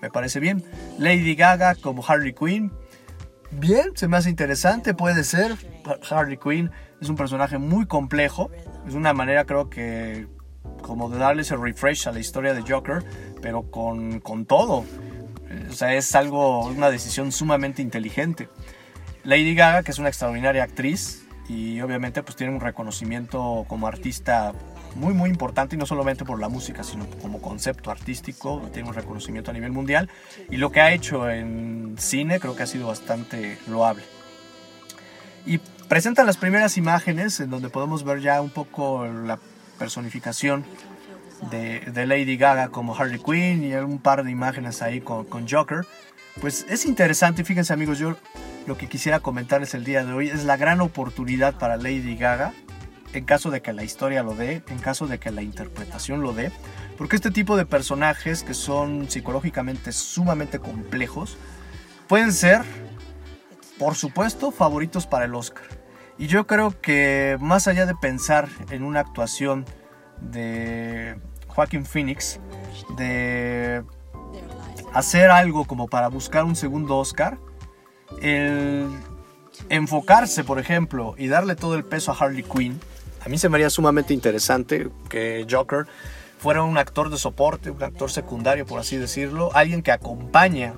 Me 0.00 0.10
parece 0.10 0.40
bien. 0.40 0.64
Lady 0.98 1.34
Gaga 1.34 1.74
como 1.74 2.04
Harley 2.06 2.32
Quinn. 2.32 2.72
Bien, 3.50 3.90
se 3.94 4.06
me 4.06 4.16
hace 4.16 4.30
interesante, 4.30 4.94
puede 4.94 5.24
ser. 5.24 5.56
Harley 6.08 6.36
Quinn 6.36 6.70
es 7.00 7.08
un 7.08 7.16
personaje 7.16 7.58
muy 7.58 7.86
complejo. 7.86 8.50
Es 8.86 8.94
una 8.94 9.12
manera, 9.12 9.44
creo 9.44 9.70
que, 9.70 10.26
como 10.82 11.08
de 11.10 11.18
darle 11.18 11.42
ese 11.42 11.56
refresh 11.56 12.08
a 12.08 12.12
la 12.12 12.20
historia 12.20 12.54
de 12.54 12.62
Joker, 12.62 13.04
pero 13.40 13.70
con, 13.70 14.20
con 14.20 14.44
todo. 14.44 14.84
O 15.68 15.72
sea, 15.72 15.94
es 15.94 16.14
algo, 16.14 16.66
una 16.66 16.90
decisión 16.90 17.32
sumamente 17.32 17.82
inteligente. 17.82 18.48
Lady 19.24 19.54
Gaga, 19.54 19.82
que 19.82 19.90
es 19.90 19.98
una 19.98 20.08
extraordinaria 20.08 20.62
actriz 20.62 21.26
y 21.48 21.80
obviamente 21.80 22.22
pues 22.22 22.36
tiene 22.36 22.54
un 22.54 22.60
reconocimiento 22.60 23.64
como 23.68 23.86
artista 23.88 24.52
muy 24.94 25.14
muy 25.14 25.30
importante 25.30 25.76
y 25.76 25.78
no 25.78 25.86
solamente 25.86 26.24
por 26.24 26.40
la 26.40 26.48
música, 26.48 26.84
sino 26.84 27.06
como 27.20 27.40
concepto 27.40 27.90
artístico, 27.90 28.62
tiene 28.72 28.88
un 28.88 28.94
reconocimiento 28.94 29.50
a 29.50 29.54
nivel 29.54 29.72
mundial 29.72 30.08
y 30.48 30.56
lo 30.56 30.70
que 30.70 30.80
ha 30.80 30.92
hecho 30.92 31.28
en 31.28 31.96
cine 31.98 32.40
creo 32.40 32.56
que 32.56 32.62
ha 32.62 32.66
sido 32.66 32.86
bastante 32.86 33.58
loable. 33.68 34.04
Y 35.44 35.60
presentan 35.90 36.24
las 36.24 36.36
primeras 36.36 36.76
imágenes 36.76 37.40
en 37.40 37.50
donde 37.50 37.68
podemos 37.68 38.04
ver 38.04 38.20
ya 38.20 38.40
un 38.40 38.50
poco 38.50 39.08
la 39.08 39.40
personificación 39.76 40.64
de, 41.50 41.80
de, 41.80 42.06
Lady 42.06 42.36
Gaga 42.36 42.68
como 42.68 42.94
Harley 42.94 43.18
Quinn 43.18 43.64
y 43.64 43.74
un 43.74 43.98
par 43.98 44.22
de 44.22 44.30
imágenes 44.30 44.82
ahí 44.82 45.00
con, 45.00 45.24
con, 45.24 45.48
Joker. 45.48 45.84
Pues 46.40 46.64
es 46.68 46.86
interesante, 46.86 47.42
fíjense 47.42 47.72
amigos, 47.72 47.98
yo 47.98 48.16
lo 48.68 48.78
que 48.78 48.86
quisiera 48.88 49.18
comentarles 49.18 49.74
el 49.74 49.82
día 49.82 50.04
de 50.04 50.12
hoy 50.12 50.28
es 50.28 50.44
la 50.44 50.56
gran 50.56 50.80
oportunidad 50.80 51.58
para 51.58 51.76
Lady 51.76 52.14
Gaga, 52.14 52.54
en 53.12 53.24
caso 53.24 53.50
de 53.50 53.60
que 53.60 53.72
la 53.72 53.82
historia 53.82 54.22
lo 54.22 54.36
dé, 54.36 54.62
en 54.68 54.78
caso 54.78 55.08
de 55.08 55.18
que 55.18 55.32
la 55.32 55.42
interpretación 55.42 56.22
lo 56.22 56.32
dé, 56.32 56.52
porque 56.98 57.16
este 57.16 57.32
tipo 57.32 57.56
de 57.56 57.66
personajes 57.66 58.44
que 58.44 58.54
son 58.54 59.10
psicológicamente 59.10 59.90
sumamente 59.90 60.60
complejos, 60.60 61.36
pueden 62.06 62.32
ser, 62.32 62.62
por 63.76 63.96
supuesto, 63.96 64.52
favoritos 64.52 65.08
para 65.08 65.24
el 65.24 65.34
Oscar. 65.34 65.79
Y 66.20 66.26
yo 66.26 66.46
creo 66.46 66.78
que 66.82 67.38
más 67.40 67.66
allá 67.66 67.86
de 67.86 67.94
pensar 67.94 68.50
en 68.70 68.82
una 68.82 69.00
actuación 69.00 69.64
de 70.20 71.16
Joaquin 71.48 71.86
Phoenix, 71.86 72.38
de 72.98 73.82
hacer 74.92 75.30
algo 75.30 75.64
como 75.64 75.88
para 75.88 76.08
buscar 76.08 76.44
un 76.44 76.56
segundo 76.56 76.98
Oscar, 76.98 77.38
el 78.20 78.86
enfocarse, 79.70 80.44
por 80.44 80.58
ejemplo, 80.58 81.14
y 81.16 81.28
darle 81.28 81.56
todo 81.56 81.74
el 81.74 81.84
peso 81.84 82.12
a 82.12 82.14
Harley 82.14 82.42
Quinn, 82.42 82.78
a 83.24 83.30
mí 83.30 83.38
se 83.38 83.48
me 83.48 83.56
haría 83.56 83.70
sumamente 83.70 84.12
interesante 84.12 84.90
que 85.08 85.46
Joker 85.50 85.86
fuera 86.38 86.62
un 86.62 86.76
actor 86.76 87.08
de 87.08 87.16
soporte, 87.16 87.70
un 87.70 87.82
actor 87.82 88.10
secundario, 88.10 88.66
por 88.66 88.78
así 88.78 88.98
decirlo, 88.98 89.52
alguien 89.54 89.82
que 89.82 89.90
acompaña 89.90 90.74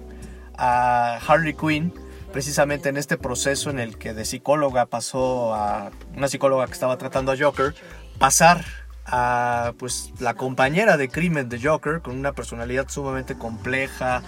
a 0.56 1.18
Harley 1.26 1.54
Quinn 1.54 1.92
precisamente 2.32 2.88
en 2.88 2.96
este 2.96 3.16
proceso 3.16 3.70
en 3.70 3.78
el 3.78 3.98
que 3.98 4.14
de 4.14 4.24
psicóloga 4.24 4.86
pasó 4.86 5.54
a 5.54 5.90
una 6.16 6.28
psicóloga 6.28 6.66
que 6.66 6.72
estaba 6.72 6.96
tratando 6.98 7.32
a 7.32 7.36
Joker, 7.38 7.74
pasar 8.18 8.64
a 9.04 9.74
pues 9.78 10.12
la 10.20 10.34
compañera 10.34 10.96
de 10.96 11.08
crimen 11.08 11.48
de 11.48 11.60
Joker 11.60 12.00
con 12.00 12.16
una 12.16 12.32
personalidad 12.32 12.88
sumamente 12.88 13.36
compleja 13.36 14.22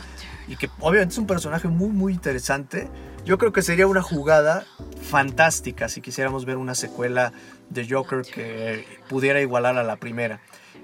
y 0.48 0.56
que 0.56 0.68
obviamente 0.80 1.12
es 1.12 1.18
un 1.18 1.26
personaje 1.26 1.68
muy 1.68 1.88
muy 1.88 2.12
interesante. 2.12 2.88
Yo 3.24 3.38
creo 3.38 3.52
que 3.52 3.62
sería 3.62 3.86
una 3.86 4.02
jugada 4.02 4.66
fantástica 5.02 5.88
si 5.88 6.00
quisiéramos 6.00 6.44
ver 6.44 6.58
una 6.58 6.74
secuela 6.74 7.32
de 7.70 7.88
Joker 7.88 8.22
que 8.22 8.84
pudiera 9.08 9.40
igualar 9.40 9.78
a 9.78 9.82
la 9.82 9.96
primera. 9.96 10.40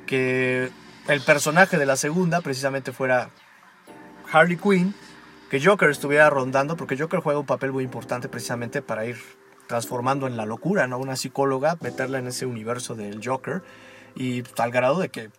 Que 0.06 0.70
el 1.08 1.20
personaje 1.20 1.76
de 1.76 1.86
la 1.86 1.96
segunda 1.96 2.40
precisamente 2.40 2.92
fuera 2.92 3.30
Harley 4.32 4.56
Quinn, 4.56 4.94
que 5.50 5.60
Joker 5.60 5.90
estuviera 5.90 6.30
rondando, 6.30 6.76
porque 6.76 6.96
Joker 6.96 7.20
juega 7.20 7.40
un 7.40 7.46
papel 7.46 7.72
muy 7.72 7.82
importante 7.82 8.28
precisamente 8.28 8.82
para 8.82 9.04
ir 9.04 9.16
transformando 9.66 10.28
en 10.28 10.36
la 10.36 10.46
locura, 10.46 10.86
¿no? 10.86 10.98
Una 10.98 11.16
psicóloga, 11.16 11.76
meterla 11.80 12.18
en 12.18 12.28
ese 12.28 12.46
universo 12.46 12.94
del 12.94 13.20
Joker 13.22 13.62
y 14.14 14.44
al 14.58 14.70
grado 14.70 15.00
de 15.00 15.08
que 15.08 15.30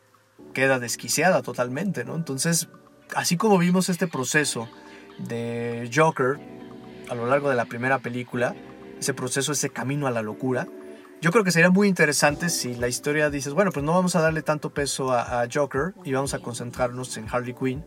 queda 0.54 0.80
desquiciada 0.80 1.42
totalmente, 1.42 2.04
¿no? 2.04 2.16
Entonces, 2.16 2.68
así 3.16 3.38
como 3.38 3.58
vimos 3.58 3.88
este 3.88 4.06
proceso 4.08 4.68
de 5.18 5.90
Joker 5.94 6.40
a 7.10 7.16
lo 7.16 7.26
largo 7.28 7.50
de 7.50 7.56
la 7.56 7.66
primera 7.66 8.00
película, 8.00 8.54
ese 9.00 9.14
proceso, 9.14 9.54
ese 9.54 9.70
camino 9.70 10.08
a 10.08 10.12
la 10.12 10.22
locura. 10.22 10.68
Yo 11.22 11.32
creo 11.32 11.46
que 11.46 11.52
sería 11.52 11.70
muy 11.70 11.88
interesante 11.88 12.50
si 12.50 12.76
la 12.76 12.90
historia 12.90 13.30
dices, 13.30 13.54
bueno, 13.54 13.72
pues 13.72 13.86
no 13.86 13.94
vamos 13.94 14.16
a 14.18 14.22
darle 14.22 14.42
tanto 14.42 14.72
peso 14.72 15.14
a, 15.14 15.42
a 15.42 15.48
Joker 15.52 15.94
y 16.04 16.12
vamos 16.12 16.34
a 16.34 16.40
concentrarnos 16.40 17.16
en 17.16 17.28
Harley 17.30 17.54
Quinn. 17.54 17.86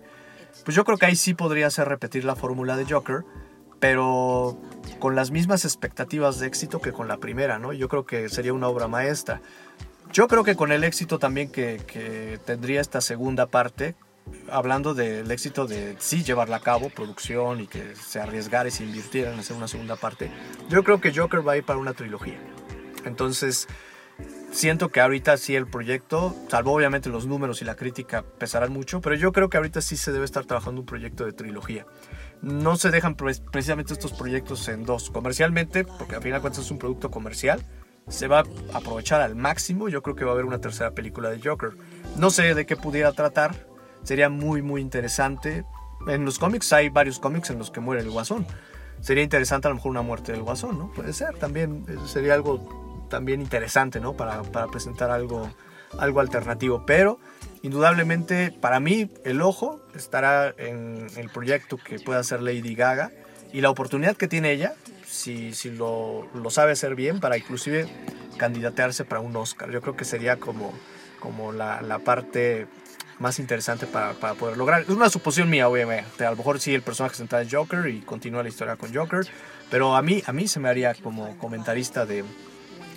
Pues 0.64 0.76
yo 0.76 0.84
creo 0.84 0.98
que 0.98 1.06
ahí 1.06 1.16
sí 1.16 1.34
podría 1.34 1.70
ser 1.70 1.88
repetir 1.88 2.24
la 2.24 2.36
fórmula 2.36 2.76
de 2.76 2.84
Joker, 2.84 3.24
pero 3.80 4.58
con 4.98 5.14
las 5.14 5.30
mismas 5.30 5.64
expectativas 5.64 6.38
de 6.38 6.46
éxito 6.46 6.80
que 6.80 6.92
con 6.92 7.08
la 7.08 7.18
primera, 7.18 7.58
¿no? 7.58 7.72
Yo 7.72 7.88
creo 7.88 8.06
que 8.06 8.28
sería 8.28 8.52
una 8.52 8.68
obra 8.68 8.88
maestra. 8.88 9.42
Yo 10.12 10.28
creo 10.28 10.44
que 10.44 10.56
con 10.56 10.72
el 10.72 10.84
éxito 10.84 11.18
también 11.18 11.50
que, 11.50 11.82
que 11.86 12.38
tendría 12.44 12.80
esta 12.80 13.00
segunda 13.00 13.46
parte, 13.46 13.94
hablando 14.50 14.94
del 14.94 15.30
éxito 15.30 15.66
de 15.66 15.96
sí 15.98 16.22
llevarla 16.22 16.56
a 16.56 16.60
cabo, 16.60 16.88
producción 16.88 17.60
y 17.60 17.66
que 17.66 17.94
se 17.96 18.20
arriesgara 18.20 18.68
y 18.68 18.72
se 18.72 18.84
invirtiera 18.84 19.32
en 19.32 19.38
hacer 19.38 19.56
una 19.56 19.68
segunda 19.68 19.96
parte, 19.96 20.30
yo 20.68 20.82
creo 20.84 21.00
que 21.00 21.12
Joker 21.14 21.46
va 21.46 21.52
a 21.52 21.56
ir 21.56 21.64
para 21.64 21.78
una 21.78 21.94
trilogía. 21.94 22.38
Entonces, 23.04 23.68
siento 24.54 24.88
que 24.88 25.00
ahorita 25.00 25.36
sí 25.36 25.56
el 25.56 25.66
proyecto, 25.66 26.34
salvo 26.48 26.72
obviamente 26.72 27.10
los 27.10 27.26
números 27.26 27.60
y 27.60 27.64
la 27.64 27.74
crítica 27.74 28.24
pesarán 28.38 28.72
mucho, 28.72 29.00
pero 29.00 29.16
yo 29.16 29.32
creo 29.32 29.50
que 29.50 29.56
ahorita 29.56 29.80
sí 29.82 29.96
se 29.96 30.12
debe 30.12 30.24
estar 30.24 30.44
trabajando 30.44 30.80
un 30.80 30.86
proyecto 30.86 31.24
de 31.26 31.32
trilogía. 31.32 31.84
No 32.40 32.76
se 32.76 32.90
dejan 32.90 33.16
pre- 33.16 33.34
precisamente 33.50 33.92
estos 33.92 34.12
proyectos 34.12 34.68
en 34.68 34.84
dos. 34.84 35.10
Comercialmente, 35.10 35.84
porque 35.84 36.14
al 36.14 36.22
final 36.22 36.38
de 36.38 36.42
cuentas 36.42 36.64
es 36.64 36.70
un 36.70 36.78
producto 36.78 37.10
comercial, 37.10 37.64
se 38.06 38.28
va 38.28 38.40
a 38.40 38.44
aprovechar 38.78 39.20
al 39.20 39.34
máximo. 39.34 39.88
Yo 39.88 40.02
creo 40.02 40.14
que 40.14 40.24
va 40.24 40.30
a 40.30 40.34
haber 40.34 40.44
una 40.44 40.60
tercera 40.60 40.92
película 40.92 41.30
de 41.30 41.40
Joker. 41.42 41.70
No 42.16 42.30
sé 42.30 42.54
de 42.54 42.66
qué 42.66 42.76
pudiera 42.76 43.12
tratar. 43.12 43.66
Sería 44.02 44.28
muy, 44.28 44.62
muy 44.62 44.82
interesante. 44.82 45.64
En 46.06 46.24
los 46.26 46.38
cómics 46.38 46.72
hay 46.74 46.90
varios 46.90 47.18
cómics 47.18 47.48
en 47.50 47.58
los 47.58 47.70
que 47.70 47.80
muere 47.80 48.02
el 48.02 48.10
guasón. 48.10 48.46
Sería 49.00 49.24
interesante 49.24 49.68
a 49.68 49.70
lo 49.70 49.76
mejor 49.76 49.90
una 49.90 50.02
muerte 50.02 50.32
del 50.32 50.42
guasón, 50.42 50.78
¿no? 50.78 50.92
Puede 50.92 51.12
ser, 51.14 51.38
también 51.38 51.84
eh, 51.88 51.96
sería 52.06 52.34
algo 52.34 52.83
también 53.14 53.40
interesante, 53.40 54.00
¿no? 54.00 54.14
Para, 54.14 54.42
para 54.42 54.66
presentar 54.66 55.12
algo, 55.12 55.48
algo 56.00 56.18
alternativo. 56.18 56.84
Pero 56.84 57.20
indudablemente 57.62 58.50
para 58.50 58.80
mí 58.80 59.08
el 59.24 59.40
ojo 59.40 59.80
estará 59.94 60.52
en 60.58 61.06
el 61.16 61.28
proyecto 61.30 61.76
que 61.76 62.00
pueda 62.00 62.18
hacer 62.18 62.42
Lady 62.42 62.74
Gaga 62.74 63.12
y 63.52 63.60
la 63.60 63.70
oportunidad 63.70 64.16
que 64.16 64.26
tiene 64.26 64.50
ella, 64.50 64.72
si, 65.06 65.54
si 65.54 65.70
lo, 65.70 66.26
lo 66.34 66.50
sabe 66.50 66.72
hacer 66.72 66.96
bien, 66.96 67.20
para 67.20 67.38
inclusive 67.38 67.86
candidatearse 68.36 69.04
para 69.04 69.20
un 69.20 69.36
Oscar. 69.36 69.70
Yo 69.70 69.80
creo 69.80 69.94
que 69.94 70.04
sería 70.04 70.40
como, 70.40 70.72
como 71.20 71.52
la, 71.52 71.80
la 71.82 72.00
parte 72.00 72.66
más 73.20 73.38
interesante 73.38 73.86
para, 73.86 74.14
para 74.14 74.34
poder 74.34 74.56
lograr. 74.56 74.82
Es 74.82 74.88
una 74.88 75.08
suposición 75.08 75.48
mía, 75.48 75.68
obviamente. 75.68 76.26
A 76.26 76.32
lo 76.32 76.36
mejor 76.36 76.58
sí 76.58 76.74
el 76.74 76.82
personaje 76.82 77.14
central 77.14 77.46
es 77.46 77.54
Joker 77.54 77.86
y 77.86 78.00
continúa 78.00 78.42
la 78.42 78.48
historia 78.48 78.74
con 78.74 78.92
Joker, 78.92 79.24
pero 79.70 79.94
a 79.94 80.02
mí, 80.02 80.20
a 80.26 80.32
mí 80.32 80.48
se 80.48 80.58
me 80.58 80.68
haría 80.68 80.94
como 80.94 81.38
comentarista 81.38 82.06
de, 82.06 82.24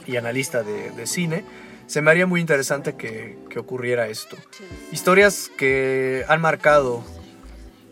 y 0.08 0.18
analista 0.18 0.64
de, 0.64 0.92
de 0.92 1.06
cine, 1.06 1.44
se 1.88 2.02
me 2.02 2.12
haría 2.12 2.28
muy 2.28 2.42
interesante 2.42 2.96
que, 2.96 3.38
que 3.50 3.60
ocurriera 3.60 4.08
esto. 4.08 4.36
Historias 4.92 5.52
que 5.58 6.26
han 6.28 6.42
marcado 6.42 7.04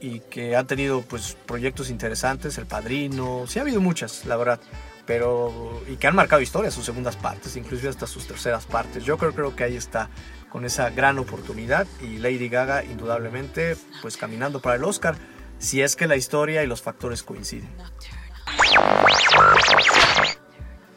y 0.01 0.19
que 0.19 0.55
han 0.55 0.67
tenido 0.67 1.01
pues 1.01 1.37
proyectos 1.45 1.89
interesantes, 1.89 2.57
El 2.57 2.65
Padrino, 2.65 3.45
sí 3.47 3.59
ha 3.59 3.61
habido 3.61 3.81
muchas, 3.81 4.25
la 4.25 4.35
verdad, 4.35 4.59
pero 5.05 5.81
y 5.87 5.95
que 5.95 6.07
han 6.07 6.15
marcado 6.15 6.41
historias, 6.41 6.73
sus 6.73 6.85
segundas 6.85 7.15
partes, 7.15 7.55
inclusive 7.55 7.89
hasta 7.89 8.05
sus 8.05 8.27
terceras 8.27 8.65
partes. 8.65 9.05
Yo 9.05 9.17
creo, 9.17 9.33
creo 9.33 9.55
que 9.55 9.63
ahí 9.63 9.77
está 9.77 10.09
con 10.49 10.65
esa 10.65 10.89
gran 10.89 11.17
oportunidad 11.17 11.87
y 12.01 12.17
Lady 12.17 12.49
Gaga 12.49 12.83
indudablemente 12.83 13.77
pues 14.01 14.17
caminando 14.17 14.61
para 14.61 14.75
el 14.75 14.83
Oscar 14.83 15.15
si 15.57 15.81
es 15.81 15.95
que 15.95 16.07
la 16.07 16.15
historia 16.17 16.63
y 16.63 16.67
los 16.67 16.81
factores 16.81 17.23
coinciden. 17.23 17.69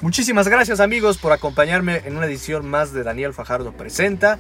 Muchísimas 0.00 0.46
gracias 0.46 0.78
amigos 0.78 1.18
por 1.18 1.32
acompañarme 1.32 2.02
en 2.04 2.16
una 2.16 2.26
edición 2.26 2.64
más 2.64 2.92
de 2.92 3.02
Daniel 3.02 3.34
Fajardo 3.34 3.72
Presenta. 3.72 4.38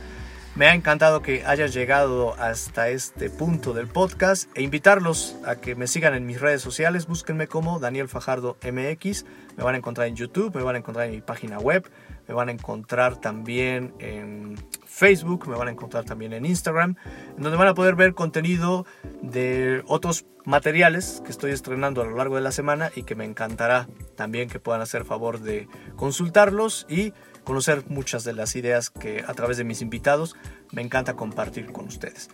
Me 0.54 0.66
ha 0.66 0.74
encantado 0.74 1.20
que 1.20 1.44
hayas 1.44 1.74
llegado 1.74 2.34
hasta 2.34 2.90
este 2.90 3.28
punto 3.28 3.72
del 3.72 3.88
podcast 3.88 4.48
e 4.54 4.62
invitarlos 4.62 5.34
a 5.44 5.56
que 5.56 5.74
me 5.74 5.88
sigan 5.88 6.14
en 6.14 6.26
mis 6.26 6.40
redes 6.40 6.62
sociales. 6.62 7.08
Búsquenme 7.08 7.48
como 7.48 7.80
Daniel 7.80 8.08
Fajardo 8.08 8.56
MX. 8.62 9.24
Me 9.56 9.64
van 9.64 9.74
a 9.74 9.78
encontrar 9.78 10.06
en 10.06 10.14
YouTube, 10.14 10.54
me 10.54 10.62
van 10.62 10.76
a 10.76 10.78
encontrar 10.78 11.06
en 11.06 11.12
mi 11.12 11.22
página 11.22 11.58
web, 11.58 11.90
me 12.28 12.34
van 12.34 12.50
a 12.50 12.52
encontrar 12.52 13.16
también 13.16 13.94
en 13.98 14.56
Facebook, 14.84 15.48
me 15.48 15.56
van 15.56 15.68
a 15.68 15.70
encontrar 15.70 16.04
también 16.04 16.34
en 16.34 16.44
Instagram, 16.44 16.96
en 17.36 17.42
donde 17.42 17.56
van 17.56 17.68
a 17.68 17.74
poder 17.74 17.96
ver 17.96 18.14
contenido 18.14 18.86
de 19.22 19.82
otros 19.86 20.26
materiales 20.44 21.22
que 21.24 21.30
estoy 21.30 21.52
estrenando 21.52 22.02
a 22.02 22.04
lo 22.04 22.16
largo 22.16 22.36
de 22.36 22.42
la 22.42 22.52
semana 22.52 22.90
y 22.94 23.02
que 23.02 23.14
me 23.14 23.24
encantará 23.24 23.88
también 24.14 24.48
que 24.48 24.60
puedan 24.60 24.82
hacer 24.82 25.04
favor 25.04 25.40
de 25.40 25.68
consultarlos 25.96 26.86
y 26.88 27.12
conocer 27.44 27.84
muchas 27.88 28.24
de 28.24 28.34
las 28.34 28.54
ideas 28.56 28.90
que 28.90 29.24
a 29.26 29.32
través 29.32 29.56
de 29.56 29.64
mis 29.64 29.80
invitados 29.80 30.36
me 30.70 30.82
encanta 30.82 31.14
compartir 31.14 31.72
con 31.72 31.86
ustedes. 31.86 32.28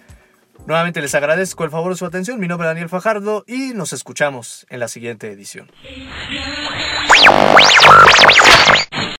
Nuevamente 0.66 1.00
les 1.00 1.14
agradezco 1.14 1.64
el 1.64 1.70
favor 1.70 1.92
de 1.92 1.98
su 1.98 2.06
atención. 2.06 2.40
Mi 2.40 2.48
nombre 2.48 2.66
es 2.66 2.70
Daniel 2.70 2.88
Fajardo 2.88 3.44
y 3.46 3.74
nos 3.74 3.92
escuchamos 3.92 4.66
en 4.70 4.80
la 4.80 4.88
siguiente 4.88 5.30
edición. 5.30 5.70